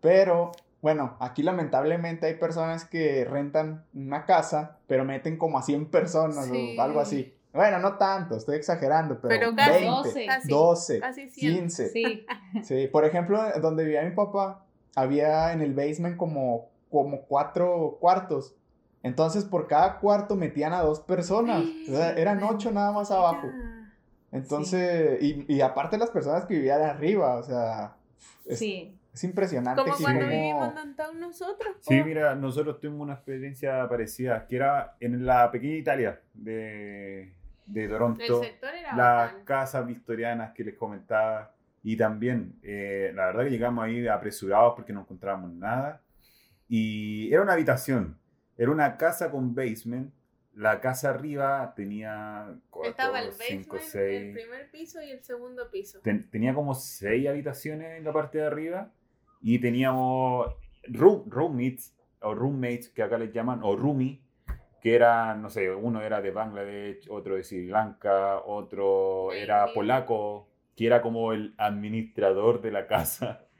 Pero, 0.00 0.52
bueno, 0.80 1.18
aquí 1.20 1.42
lamentablemente 1.42 2.24
hay 2.26 2.34
personas 2.36 2.86
que 2.86 3.26
rentan 3.26 3.84
una 3.92 4.24
casa, 4.24 4.78
pero 4.86 5.04
meten 5.04 5.36
como 5.36 5.58
a 5.58 5.62
100 5.62 5.90
personas 5.90 6.46
Sí. 6.46 6.76
o 6.78 6.82
algo 6.82 7.00
así. 7.00 7.34
Bueno, 7.52 7.78
no 7.78 7.98
tanto, 7.98 8.36
estoy 8.36 8.56
exagerando, 8.56 9.20
pero, 9.20 9.28
Pero 9.28 9.54
casi. 9.54 9.70
20, 9.70 9.86
12. 9.90 10.26
Casi, 10.26 10.48
12, 10.48 11.00
casi 11.00 11.28
100. 11.28 11.54
15. 11.54 11.88
Sí. 11.90 12.26
Sí, 12.62 12.86
por 12.86 13.04
ejemplo, 13.04 13.38
donde 13.60 13.84
vivía 13.84 14.02
mi 14.02 14.14
papá, 14.14 14.64
había 14.96 15.52
en 15.52 15.60
el 15.60 15.74
basement 15.74 16.16
como, 16.16 16.70
como 16.90 17.20
cuatro 17.26 17.98
cuartos. 18.00 18.54
Entonces, 19.02 19.44
por 19.44 19.66
cada 19.66 19.98
cuarto 19.98 20.36
metían 20.36 20.72
a 20.72 20.80
dos 20.80 21.00
personas. 21.00 21.64
O 21.86 21.92
sea, 21.92 22.12
eran 22.14 22.42
ocho 22.42 22.70
nada 22.70 22.92
más 22.92 23.10
abajo. 23.10 23.46
Entonces, 24.32 25.22
y, 25.22 25.44
y 25.52 25.60
aparte 25.60 25.98
las 25.98 26.10
personas 26.10 26.44
que 26.46 26.54
vivían 26.54 26.82
arriba, 26.82 27.36
o 27.36 27.42
sea, 27.42 27.96
es, 28.46 28.58
Sí. 28.58 28.96
es 29.12 29.24
impresionante. 29.24 29.82
Como 29.82 29.94
cuando 29.96 30.20
cómo- 30.20 30.30
vivimos 30.30 30.68
en 30.68 30.74
Downtown 30.76 31.20
nosotros. 31.20 31.76
Sí, 31.80 31.98
po. 32.00 32.06
mira, 32.06 32.34
nosotros 32.36 32.78
tuvimos 32.80 33.00
una 33.02 33.14
experiencia 33.14 33.88
parecida, 33.88 34.46
que 34.46 34.56
era 34.56 34.96
en 35.00 35.26
la 35.26 35.50
pequeña 35.50 35.74
Italia 35.76 36.20
de, 36.34 37.32
de 37.66 37.84
El 37.84 37.90
Toronto, 37.90 38.40
sector 38.42 38.74
era 38.74 38.96
las 38.96 39.32
bacán. 39.32 39.44
casas 39.44 39.86
victorianas 39.86 40.52
que 40.52 40.64
les 40.64 40.74
comentaba, 40.74 41.52
y 41.82 41.96
también, 41.96 42.54
eh, 42.62 43.10
la 43.14 43.26
verdad 43.26 43.44
que 43.44 43.50
llegamos 43.50 43.84
ahí 43.84 44.06
apresurados 44.06 44.74
porque 44.76 44.92
no 44.92 45.00
encontrábamos 45.00 45.50
nada, 45.54 46.02
y 46.68 47.32
era 47.32 47.42
una 47.42 47.54
habitación, 47.54 48.16
era 48.56 48.70
una 48.70 48.96
casa 48.96 49.30
con 49.30 49.54
basement, 49.54 50.12
la 50.54 50.80
casa 50.80 51.10
arriba 51.10 51.72
tenía 51.76 52.54
Estaba 52.84 53.20
el 53.20 53.28
cuatro, 53.28 53.44
cinco, 53.46 53.76
basement, 53.76 53.82
el 53.84 53.90
seis, 53.90 54.34
primer 54.34 54.70
piso 54.70 55.02
y 55.02 55.10
el 55.10 55.22
segundo 55.22 55.70
piso. 55.70 56.00
ten- 56.02 56.28
tenía 56.30 56.54
como 56.54 56.74
seis 56.74 57.28
habitaciones 57.28 57.98
en 57.98 58.04
la 58.04 58.12
parte 58.12 58.38
de 58.38 58.46
arriba 58.46 58.92
y 59.42 59.58
teníamos 59.60 60.54
room, 60.88 61.24
roommates 61.28 61.94
o 62.20 62.34
roommates 62.34 62.88
que 62.90 63.02
acá 63.02 63.16
les 63.18 63.32
llaman 63.32 63.60
o 63.62 63.76
roomie 63.76 64.20
que 64.82 64.94
eran, 64.94 65.42
no 65.42 65.50
sé, 65.50 65.70
uno 65.70 66.00
era 66.02 66.22
de 66.22 66.30
Bangladesh, 66.30 67.06
otro 67.10 67.36
de 67.36 67.44
Sri 67.44 67.66
Lanka, 67.66 68.40
otro 68.46 69.28
De 69.30 69.42
era 69.42 69.60
India. 69.60 69.74
polaco, 69.74 70.48
que 70.74 70.86
era 70.86 71.02
como 71.02 71.32
el 71.34 71.54
administrador 71.58 72.60
de 72.62 72.70
la 72.72 72.86
casa. 72.86 73.46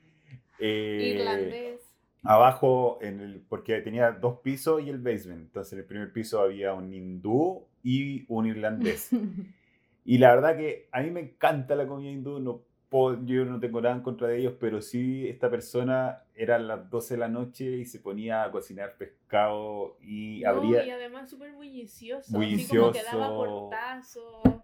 Eh, 0.63 1.15
Irlandés. 1.17 1.80
Abajo, 2.23 2.99
en 3.01 3.21
el, 3.21 3.41
porque 3.49 3.81
tenía 3.81 4.13
dos 4.13 4.41
pisos 4.41 4.83
y 4.83 4.89
el 4.91 4.99
basement. 4.99 5.41
Entonces 5.43 5.73
en 5.75 5.79
el 5.81 5.85
primer 5.87 6.13
piso 6.13 6.41
había 6.41 6.75
un 6.75 6.93
hindú 6.93 7.67
y 7.83 8.25
un 8.29 8.47
irlandés. 8.47 9.11
Y 10.03 10.17
la 10.17 10.35
verdad 10.35 10.57
que 10.57 10.89
a 10.93 11.03
mí 11.03 11.11
me 11.11 11.21
encanta 11.21 11.75
la 11.77 11.87
comida 11.87 12.11
hindú, 12.11 12.41
no 12.41 12.63
puedo- 12.89 13.23
yo 13.27 13.45
no 13.45 13.61
tengo 13.61 13.81
nada 13.83 13.95
en 13.95 14.01
contra 14.03 14.29
de 14.29 14.39
ellos, 14.39 14.55
pero 14.59 14.81
sí 14.81 15.29
esta 15.29 15.51
persona 15.51 16.25
era 16.35 16.57
a 16.57 16.59
las 16.59 16.89
12 16.91 17.15
de 17.15 17.21
la 17.21 17.29
noche 17.29 17.67
y 17.77 17.85
se 17.85 18.01
ponía 18.01 18.43
a 18.43 18.51
cocinar 18.51 18.97
pescado 18.97 19.99
y 20.01 20.41
No, 20.43 20.49
abría... 20.51 20.85
y 20.87 20.91
además 20.91 21.29
súper 21.29 21.53
bullicioso. 21.53 22.23
Así 22.23 22.33
Bullicioso. 22.35 22.81
como 22.81 22.93
que 22.93 23.03
daba 23.05 23.29
portazo. 23.37 24.60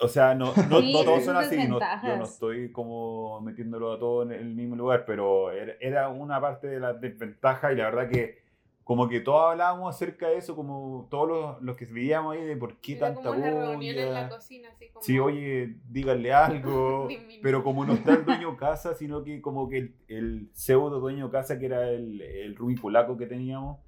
O 0.00 0.08
sea, 0.08 0.34
no, 0.34 0.46
no, 0.70 0.80
Sí, 0.80 0.92
no 0.92 1.04
todos 1.04 1.24
son 1.24 1.36
así, 1.36 1.56
no- 1.68 1.80
yo 1.80 2.16
no 2.16 2.24
estoy 2.24 2.70
como 2.72 3.40
metiéndolo 3.40 3.92
a 3.92 3.98
todos 3.98 4.26
en 4.26 4.32
el 4.32 4.54
mismo 4.54 4.76
lugar, 4.76 5.04
pero 5.06 5.50
era, 5.52 6.08
una 6.08 6.40
parte 6.40 6.68
de 6.68 6.80
la 6.80 6.92
desventaja 6.94 7.72
y 7.72 7.76
la 7.76 7.84
verdad 7.84 8.08
que 8.08 8.38
como 8.84 9.06
que 9.06 9.20
todos 9.20 9.50
hablábamos 9.50 9.94
acerca 9.94 10.28
de 10.28 10.38
eso, 10.38 10.56
como 10.56 11.08
todos 11.10 11.28
los, 11.28 11.62
los 11.62 11.76
que 11.76 11.84
vivíamos 11.84 12.34
ahí, 12.34 12.42
de 12.42 12.56
por 12.56 12.78
qué 12.78 12.92
Era 12.94 13.12
tanta 13.12 13.28
como 13.28 13.40
una 13.40 13.50
reunión 13.50 13.98
en 13.98 14.14
la 14.14 14.22
bulla. 14.22 14.28
cocina, 14.30 14.68
así 14.70 14.88
como. 14.88 15.02
Sí, 15.04 15.18
oye, 15.18 15.76
díganle 15.90 16.32
algo. 16.32 17.06
Pero 17.42 17.62
como 17.62 17.84
no 17.84 17.92
está 17.92 18.14
el 18.14 18.24
dueño 18.24 18.56
casa, 18.56 18.94
sino 18.94 19.22
que 19.24 19.42
como 19.42 19.68
que 19.68 19.76
el, 19.78 19.94
el 20.08 20.48
pseudo 20.54 21.00
dueño 21.00 21.30
casa, 21.30 21.58
que 21.58 21.66
era 21.66 21.86
el, 21.90 22.22
el 22.22 22.56
Rumi 22.56 22.76
polaco 22.76 23.18
que 23.18 23.26
teníamos, 23.26 23.78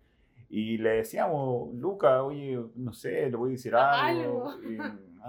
y 0.51 0.77
le 0.77 0.91
decíamos, 0.97 1.73
Luca, 1.77 2.23
oye, 2.23 2.59
no 2.75 2.93
sé, 2.93 3.31
le 3.31 3.37
voy 3.37 3.51
a 3.51 3.53
decir 3.53 3.75
algo. 3.75 4.51
algo. 4.51 4.63
Y, 4.71 4.77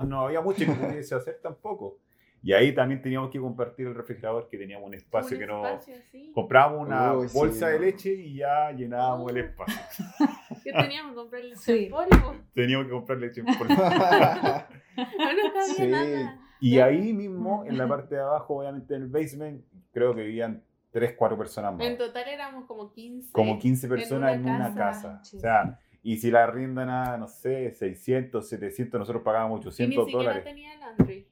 no 0.05 0.21
había 0.25 0.41
mucho 0.41 0.65
que 0.65 0.71
pudiese 0.71 1.15
hacer 1.15 1.39
tampoco. 1.41 1.97
Y 2.43 2.53
ahí 2.53 2.73
también 2.73 3.01
teníamos 3.03 3.29
que 3.29 3.39
compartir 3.39 3.85
el 3.85 3.93
refrigerador, 3.93 4.47
que 4.49 4.57
teníamos 4.57 4.87
un 4.87 4.95
espacio 4.95 5.37
Un 5.37 5.41
que 5.41 5.47
no... 5.47 5.63
así. 5.63 6.31
Comprábamos 6.33 6.87
una 6.87 7.13
Uy, 7.13 7.29
sí, 7.29 7.37
bolsa 7.37 7.67
de 7.67 7.75
no. 7.79 7.85
leche 7.85 8.13
y 8.13 8.35
ya 8.37 8.71
llenábamos 8.71 9.31
el 9.31 9.37
Oh. 9.37 9.45
espacio. 9.45 10.05
Que 10.63 10.71
teníamos 10.73 11.11
que 11.11 11.15
comprarle 11.17 11.55
Sí. 11.55 11.85
en 11.85 11.91
polvo. 11.91 12.35
Teníamos 12.55 12.85
que 12.87 12.91
comprar 12.93 13.17
leche 13.19 13.41
en 13.41 13.45
polvo. 13.57 13.75
No 14.97 15.33
nos 15.33 15.51
cabía 15.53 15.75
Sí. 15.75 15.87
nada. 15.87 16.39
Y 16.59 16.79
ahí 16.79 17.13
mismo, 17.13 17.63
en 17.65 17.77
la 17.77 17.87
parte 17.87 18.15
de 18.15 18.21
abajo, 18.21 18.57
obviamente 18.59 18.95
en 18.95 19.03
el 19.03 19.07
basement, 19.09 19.63
creo 19.93 20.13
que 20.15 20.21
vivían 20.23 20.63
3, 20.91 21.13
4 21.17 21.37
personas 21.37 21.73
más. 21.75 21.85
En 21.87 21.97
total 21.97 22.27
éramos 22.27 22.65
como 22.65 22.91
15. 22.91 23.31
Como 23.31 23.57
15 23.59 23.87
personas 23.87 24.35
en 24.35 24.41
una 24.45 24.55
una, 24.55 24.75
casa. 24.75 25.09
casa. 25.13 25.23
Sí. 25.23 25.37
O 25.37 25.39
sea, 25.39 25.79
y 26.03 26.17
si 26.17 26.31
la 26.31 26.43
arriendan 26.45 26.89
a, 26.89 27.17
no 27.17 27.27
sé, 27.27 27.71
600, 27.71 28.47
700, 28.47 28.99
nosotros 28.99 29.23
pagábamos 29.23 29.59
Y 29.61 29.63
ni 29.63 29.67
800 29.69 30.05
siquiera 30.05 30.17
dólares. 30.19 30.43
tenía 30.43 30.75
laundry. 30.77 31.27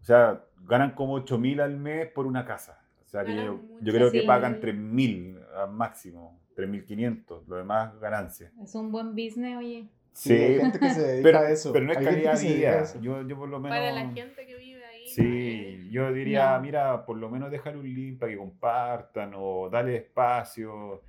O 0.00 0.04
sea, 0.04 0.44
ganan 0.66 0.92
como 0.92 1.14
8 1.14 1.38
mil 1.38 1.60
al 1.60 1.76
mes 1.76 2.06
por 2.08 2.26
una 2.26 2.44
casa. 2.44 2.80
O 3.04 3.08
sea, 3.08 3.24
que 3.24 3.34
yo, 3.34 3.54
mucho. 3.54 3.84
yo 3.84 3.92
creo 3.92 4.10
que 4.10 4.20
Sí. 4.22 4.26
pagan 4.26 4.60
3 4.60 4.74
mil 4.74 5.38
al 5.56 5.70
máximo, 5.70 6.38
3.500, 6.56 7.46
lo 7.46 7.56
demás 7.56 7.98
ganancia. 8.00 8.50
Es 8.62 8.74
un 8.74 8.90
buen 8.92 9.10
business, 9.14 9.56
oye. 9.56 9.86
Sí, 10.12 10.32
hay 10.32 10.58
gente 10.58 10.78
que 10.80 10.90
se 10.90 11.00
dedica 11.06 11.22
pero, 11.28 11.38
a 11.38 11.50
eso. 11.50 11.72
pero 11.72 11.84
no 11.86 11.92
es 11.92 11.98
calidad 11.98 12.38
que 12.40 12.48
de 12.48 12.54
vida. 12.54 12.84
Yo, 13.00 13.22
yo 13.22 13.36
por 13.38 13.48
lo 13.48 13.60
menos... 13.60 13.78
Para 13.78 13.92
la 13.92 14.10
gente 14.10 14.46
que 14.46 14.56
vive 14.56 14.84
ahí. 14.84 15.06
Sí, 15.06 15.88
yo 15.92 16.12
diría, 16.12 16.56
No. 16.56 16.62
mira, 16.62 17.06
por 17.06 17.16
lo 17.16 17.30
menos 17.30 17.50
dejar 17.52 17.76
un 17.76 17.84
link 17.94 18.18
para 18.18 18.32
que 18.32 18.38
compartan 18.38 19.32
o 19.36 19.70
dale 19.70 19.96
espacio. 19.96 21.02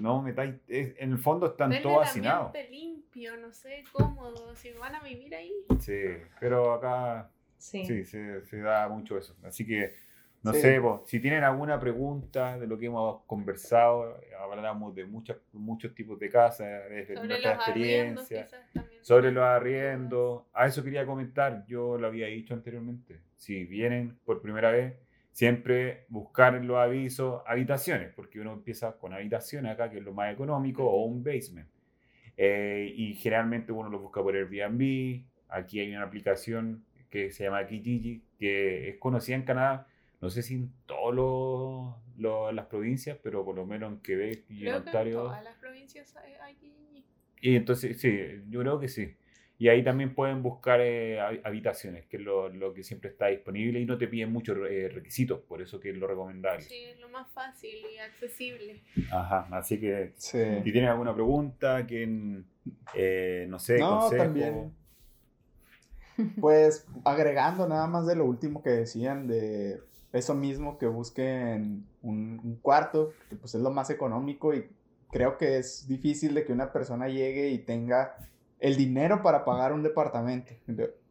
No 0.00 0.22
metáis. 0.22 0.54
es- 0.68 0.94
En 0.98 1.12
el 1.12 1.18
fondo 1.18 1.46
están 1.46 1.70
Denle 1.70 1.82
todos 1.82 2.06
hacinados. 2.06 2.52
limpio, 2.70 3.36
no 3.36 3.52
sé, 3.52 3.84
cómodo. 3.92 4.54
Si 4.56 4.72
van 4.72 4.94
a 4.94 5.00
vivir 5.00 5.34
ahí. 5.34 5.52
Sí, 5.80 6.02
pero 6.40 6.72
acá 6.74 7.30
Sí. 7.56 7.84
sí, 7.84 8.04
se, 8.04 8.44
se 8.44 8.58
da 8.60 8.88
mucho 8.88 9.16
eso. 9.18 9.34
Así 9.44 9.66
que, 9.66 9.92
no 10.42 10.52
Sí. 10.52 10.60
sé, 10.60 10.80
po, 10.80 11.02
si 11.06 11.18
tienen 11.20 11.42
alguna 11.44 11.80
pregunta 11.80 12.58
de 12.58 12.66
lo 12.66 12.78
que 12.78 12.86
hemos 12.86 13.22
conversado, 13.24 14.20
hablamos 14.38 14.94
de 14.94 15.04
muchas, 15.06 15.38
muchos 15.52 15.94
tipos 15.94 16.18
de 16.18 16.28
casas, 16.28 16.88
desde 16.90 17.14
Sobre 17.16 17.28
nuestra 17.28 17.54
los 17.56 17.68
arriendos, 17.68 18.20
experiencia. 18.30 18.64
también. 18.74 19.04
Sobre 19.04 19.32
los 19.32 19.44
arriendos, 19.44 20.42
a 20.52 20.66
eso 20.66 20.84
quería 20.84 21.06
comentar, 21.06 21.64
yo 21.66 21.96
lo 21.98 22.06
había 22.06 22.26
dicho 22.26 22.54
anteriormente. 22.54 23.20
Si 23.36 23.64
vienen 23.64 24.18
por 24.24 24.40
primera 24.42 24.70
vez, 24.70 24.94
siempre 25.36 26.06
buscar 26.08 26.54
en 26.54 26.66
los 26.66 26.78
avisos 26.78 27.42
habitaciones, 27.46 28.10
porque 28.16 28.40
uno 28.40 28.54
empieza 28.54 28.96
con 28.96 29.12
habitaciones 29.12 29.70
acá, 29.70 29.90
que 29.90 29.98
es 29.98 30.02
lo 30.02 30.14
más 30.14 30.32
económico, 30.32 30.88
o 30.88 31.04
un 31.04 31.22
basement. 31.22 31.68
Eh, 32.38 32.90
y 32.96 33.16
generalmente 33.16 33.70
uno 33.70 33.90
lo 33.90 33.98
busca 33.98 34.22
por 34.22 34.34
Airbnb. 34.34 35.26
Aquí 35.50 35.80
hay 35.80 35.94
una 35.94 36.04
aplicación 36.04 36.86
que 37.10 37.30
se 37.30 37.44
llama 37.44 37.66
Kijiji, 37.66 38.22
que 38.38 38.88
es 38.88 38.96
conocida 38.96 39.36
en 39.36 39.42
Canadá. 39.42 39.86
No 40.22 40.30
sé 40.30 40.40
si 40.42 40.54
en 40.54 40.72
todas 40.86 42.54
las 42.54 42.64
provincias, 42.64 43.18
pero 43.22 43.44
por 43.44 43.56
lo 43.56 43.66
menos 43.66 43.92
en 43.92 44.00
Quebec 44.00 44.46
y 44.48 44.54
en 44.54 44.60
Creo 44.60 44.70
que 44.70 44.70
en 44.70 44.86
Ontario. 44.86 45.22
todas 45.24 45.44
las 45.44 45.56
provincias 45.56 46.16
hay, 46.16 46.56
Y 47.42 47.56
entonces, 47.56 48.00
sí, 48.00 48.42
yo 48.48 48.60
creo 48.60 48.80
que 48.80 48.88
sí. 48.88 49.14
Y 49.58 49.68
ahí 49.68 49.82
también 49.82 50.14
pueden 50.14 50.42
buscar 50.42 50.80
eh, 50.82 51.18
hab- 51.18 51.40
habitaciones, 51.44 52.04
que 52.06 52.18
es 52.18 52.22
lo, 52.22 52.50
lo 52.50 52.74
que 52.74 52.82
siempre 52.82 53.08
está 53.10 53.28
disponible 53.28 53.80
y 53.80 53.86
no 53.86 53.96
te 53.96 54.06
piden 54.06 54.30
muchos 54.30 54.58
eh, 54.68 54.90
requisitos, 54.92 55.40
por 55.40 55.62
eso 55.62 55.80
que 55.80 55.90
es 55.90 55.96
lo 55.96 56.06
recomendable. 56.06 56.60
Sí, 56.62 56.74
es 56.92 57.00
lo 57.00 57.08
más 57.08 57.26
fácil 57.32 57.74
y 57.94 57.98
accesible. 57.98 58.82
Ajá, 59.10 59.48
así 59.52 59.80
que 59.80 60.12
Sí. 60.16 60.38
si 60.62 60.72
tienen 60.72 60.90
alguna 60.90 61.14
pregunta, 61.14 61.86
que 61.86 62.06
no 62.06 63.58
sé, 63.58 63.78
No, 63.78 63.98
consejo. 64.00 64.24
también. 64.24 64.72
Pues 66.40 66.86
agregando 67.04 67.68
nada 67.68 67.86
más 67.86 68.06
de 68.06 68.16
lo 68.16 68.24
último 68.24 68.62
que 68.62 68.70
decían 68.70 69.26
de 69.26 69.80
eso 70.12 70.34
mismo, 70.34 70.78
que 70.78 70.86
busquen 70.86 71.84
un, 72.02 72.40
un 72.42 72.56
cuarto, 72.56 73.12
que 73.28 73.36
pues 73.36 73.54
es 73.54 73.60
lo 73.60 73.70
más 73.70 73.90
económico 73.90 74.54
y 74.54 74.66
creo 75.10 75.36
que 75.36 75.58
es 75.58 75.86
difícil 75.88 76.32
de 76.34 76.44
que 76.44 76.52
una 76.52 76.72
persona 76.72 77.08
llegue 77.08 77.50
y 77.50 77.58
tenga 77.58 78.16
el 78.60 78.76
dinero 78.76 79.22
para 79.22 79.44
pagar 79.44 79.72
un 79.72 79.82
departamento. 79.82 80.52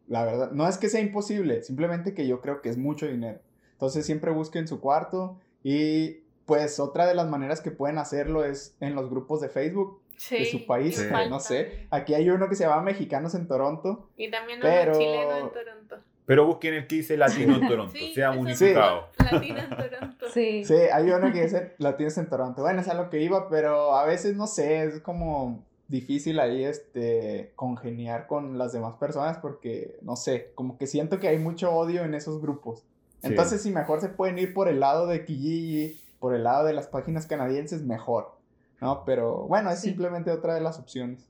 La 0.08 0.24
verdad, 0.24 0.50
no 0.52 0.68
es 0.68 0.78
que 0.78 0.88
sea 0.88 1.00
imposible, 1.00 1.62
simplemente 1.62 2.14
que 2.14 2.26
yo 2.26 2.40
creo 2.40 2.62
que 2.62 2.68
es 2.68 2.78
mucho 2.78 3.06
dinero. 3.06 3.40
Entonces 3.72 4.06
siempre 4.06 4.30
busquen 4.30 4.68
su 4.68 4.80
cuarto 4.80 5.38
y 5.62 6.20
pues 6.46 6.78
otra 6.78 7.06
de 7.06 7.14
las 7.14 7.28
maneras 7.28 7.60
que 7.60 7.70
pueden 7.72 7.98
hacerlo 7.98 8.44
es 8.44 8.76
en 8.80 8.94
los 8.94 9.10
grupos 9.10 9.40
de 9.40 9.48
Facebook 9.48 10.00
Sí, 10.16 10.38
de 10.38 10.44
su 10.46 10.64
país, 10.64 10.96
Sí. 10.96 11.06
no 11.28 11.40
sé. 11.40 11.86
Aquí 11.90 12.14
hay 12.14 12.30
uno 12.30 12.48
que 12.48 12.54
se 12.54 12.64
llama 12.64 12.80
Mexicanos 12.82 13.34
en 13.34 13.46
Toronto. 13.46 14.08
Y 14.16 14.30
también 14.30 14.60
Pero- 14.62 14.90
los 14.92 14.98
chilenos 14.98 15.40
en 15.42 15.50
Toronto. 15.52 15.96
Pero 16.24 16.46
busquen 16.46 16.74
el 16.74 16.86
que 16.86 16.96
dice 16.96 17.16
Latino 17.16 17.56
en 17.56 17.60
Toronto, 17.68 17.92
Sí, 17.92 18.14
sea 18.14 18.30
unificado. 18.30 19.08
Latino 19.18 19.58
en 19.60 19.70
Toronto. 19.70 20.26
Sí. 20.32 20.64
Sí, 20.64 20.74
hay 20.74 21.10
uno 21.10 21.30
que 21.32 21.42
dice 21.42 21.74
la 21.78 21.96
tienes 21.96 22.16
en 22.18 22.28
Toronto. 22.28 22.62
Bueno, 22.62 22.80
es 22.80 22.88
a 22.88 22.94
lo 22.94 23.10
que 23.10 23.20
iba, 23.20 23.48
pero 23.50 23.94
a 23.94 24.06
veces 24.06 24.34
no 24.36 24.46
sé, 24.46 24.84
es 24.84 25.00
como 25.00 25.64
difícil 25.88 26.40
ahí 26.40 26.64
este 26.64 27.52
congeniar 27.56 28.26
con 28.26 28.58
las 28.58 28.72
demás 28.72 28.94
personas 28.94 29.38
porque 29.38 29.98
no 30.02 30.16
sé, 30.16 30.50
como 30.54 30.76
que 30.78 30.86
siento 30.86 31.18
que 31.20 31.28
hay 31.28 31.38
mucho 31.38 31.72
odio 31.72 32.04
en 32.04 32.14
esos 32.14 32.40
grupos. 32.40 32.80
Sí. 33.20 33.28
Entonces, 33.28 33.62
si 33.62 33.70
mejor 33.70 34.00
se 34.00 34.08
pueden 34.08 34.38
ir 34.38 34.52
por 34.52 34.68
el 34.68 34.80
lado 34.80 35.06
de 35.06 35.24
Kijiji, 35.24 36.00
por 36.18 36.34
el 36.34 36.44
lado 36.44 36.66
de 36.66 36.72
las 36.72 36.86
páginas 36.88 37.26
canadienses, 37.26 37.82
mejor. 37.82 38.34
¿No? 38.80 39.04
Pero 39.06 39.46
bueno, 39.46 39.70
es 39.70 39.80
Sí. 39.80 39.88
simplemente 39.88 40.30
otra 40.30 40.54
de 40.54 40.60
las 40.60 40.78
opciones. 40.78 41.26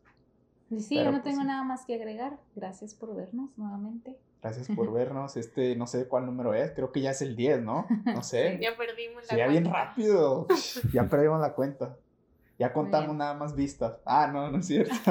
Sí, 0.81 0.97
Pero, 0.97 1.05
yo 1.05 1.12
no 1.12 1.19
pues, 1.19 1.25
tengo 1.25 1.42
sí. 1.42 1.47
nada 1.47 1.62
más 1.62 1.85
que 1.85 1.95
agregar. 1.95 2.38
Gracias 2.57 2.92
por 2.95 3.14
vernos 3.14 3.51
nuevamente. 3.57 4.16
Gracias 4.42 4.66
por 4.77 4.92
vernos. 4.92 5.37
Este, 5.37 5.77
no 5.77 5.87
sé 5.87 6.09
cuál 6.09 6.27
número 6.27 6.55
es, 6.55 6.73
creo 6.73 6.90
que 6.90 7.01
ya 7.03 7.11
es 7.12 7.23
el 7.23 7.37
10, 7.37 7.62
¿no? 7.62 7.87
No 8.05 8.23
sé. 8.25 8.59
Ya 8.61 8.77
perdimos 8.77 9.23
la 9.25 9.29
Sí, 9.31 9.37
ya 9.37 9.47
bien 9.47 9.62
cuenta. 9.64 9.85
rápido. 9.85 10.47
Ya 10.92 11.05
perdimos 11.09 11.40
la 11.40 11.53
cuenta. 11.53 11.97
Ya 12.59 12.73
contamos 12.73 13.14
nada 13.14 13.35
más 13.35 13.55
vistas. 13.55 13.99
Ah, 14.05 14.31
no, 14.33 14.51
no 14.51 14.59
es 14.59 14.66
cierto. 14.66 14.95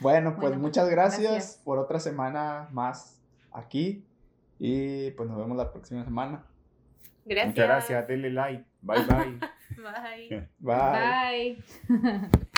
bueno, 0.00 0.30
pues 0.36 0.48
Bueno, 0.48 0.58
muchas 0.58 0.88
gracias, 0.88 1.32
gracias. 1.32 1.60
por 1.64 1.78
otra 1.78 2.00
semana 2.00 2.68
más 2.72 3.20
aquí. 3.52 4.04
Y 4.58 5.10
pues 5.12 5.28
nos 5.28 5.38
vemos 5.38 5.56
la 5.56 5.70
próxima 5.70 6.04
semana. 6.04 6.44
Gracias. 7.24 7.48
Muchas 7.48 7.66
gracias, 7.66 8.08
denle 8.08 8.30
like. 8.30 8.64
Bye 8.82 9.04
bye. 9.04 9.40
Bye. 9.80 10.48
Bye. 10.58 11.58
Bye. 11.88 12.30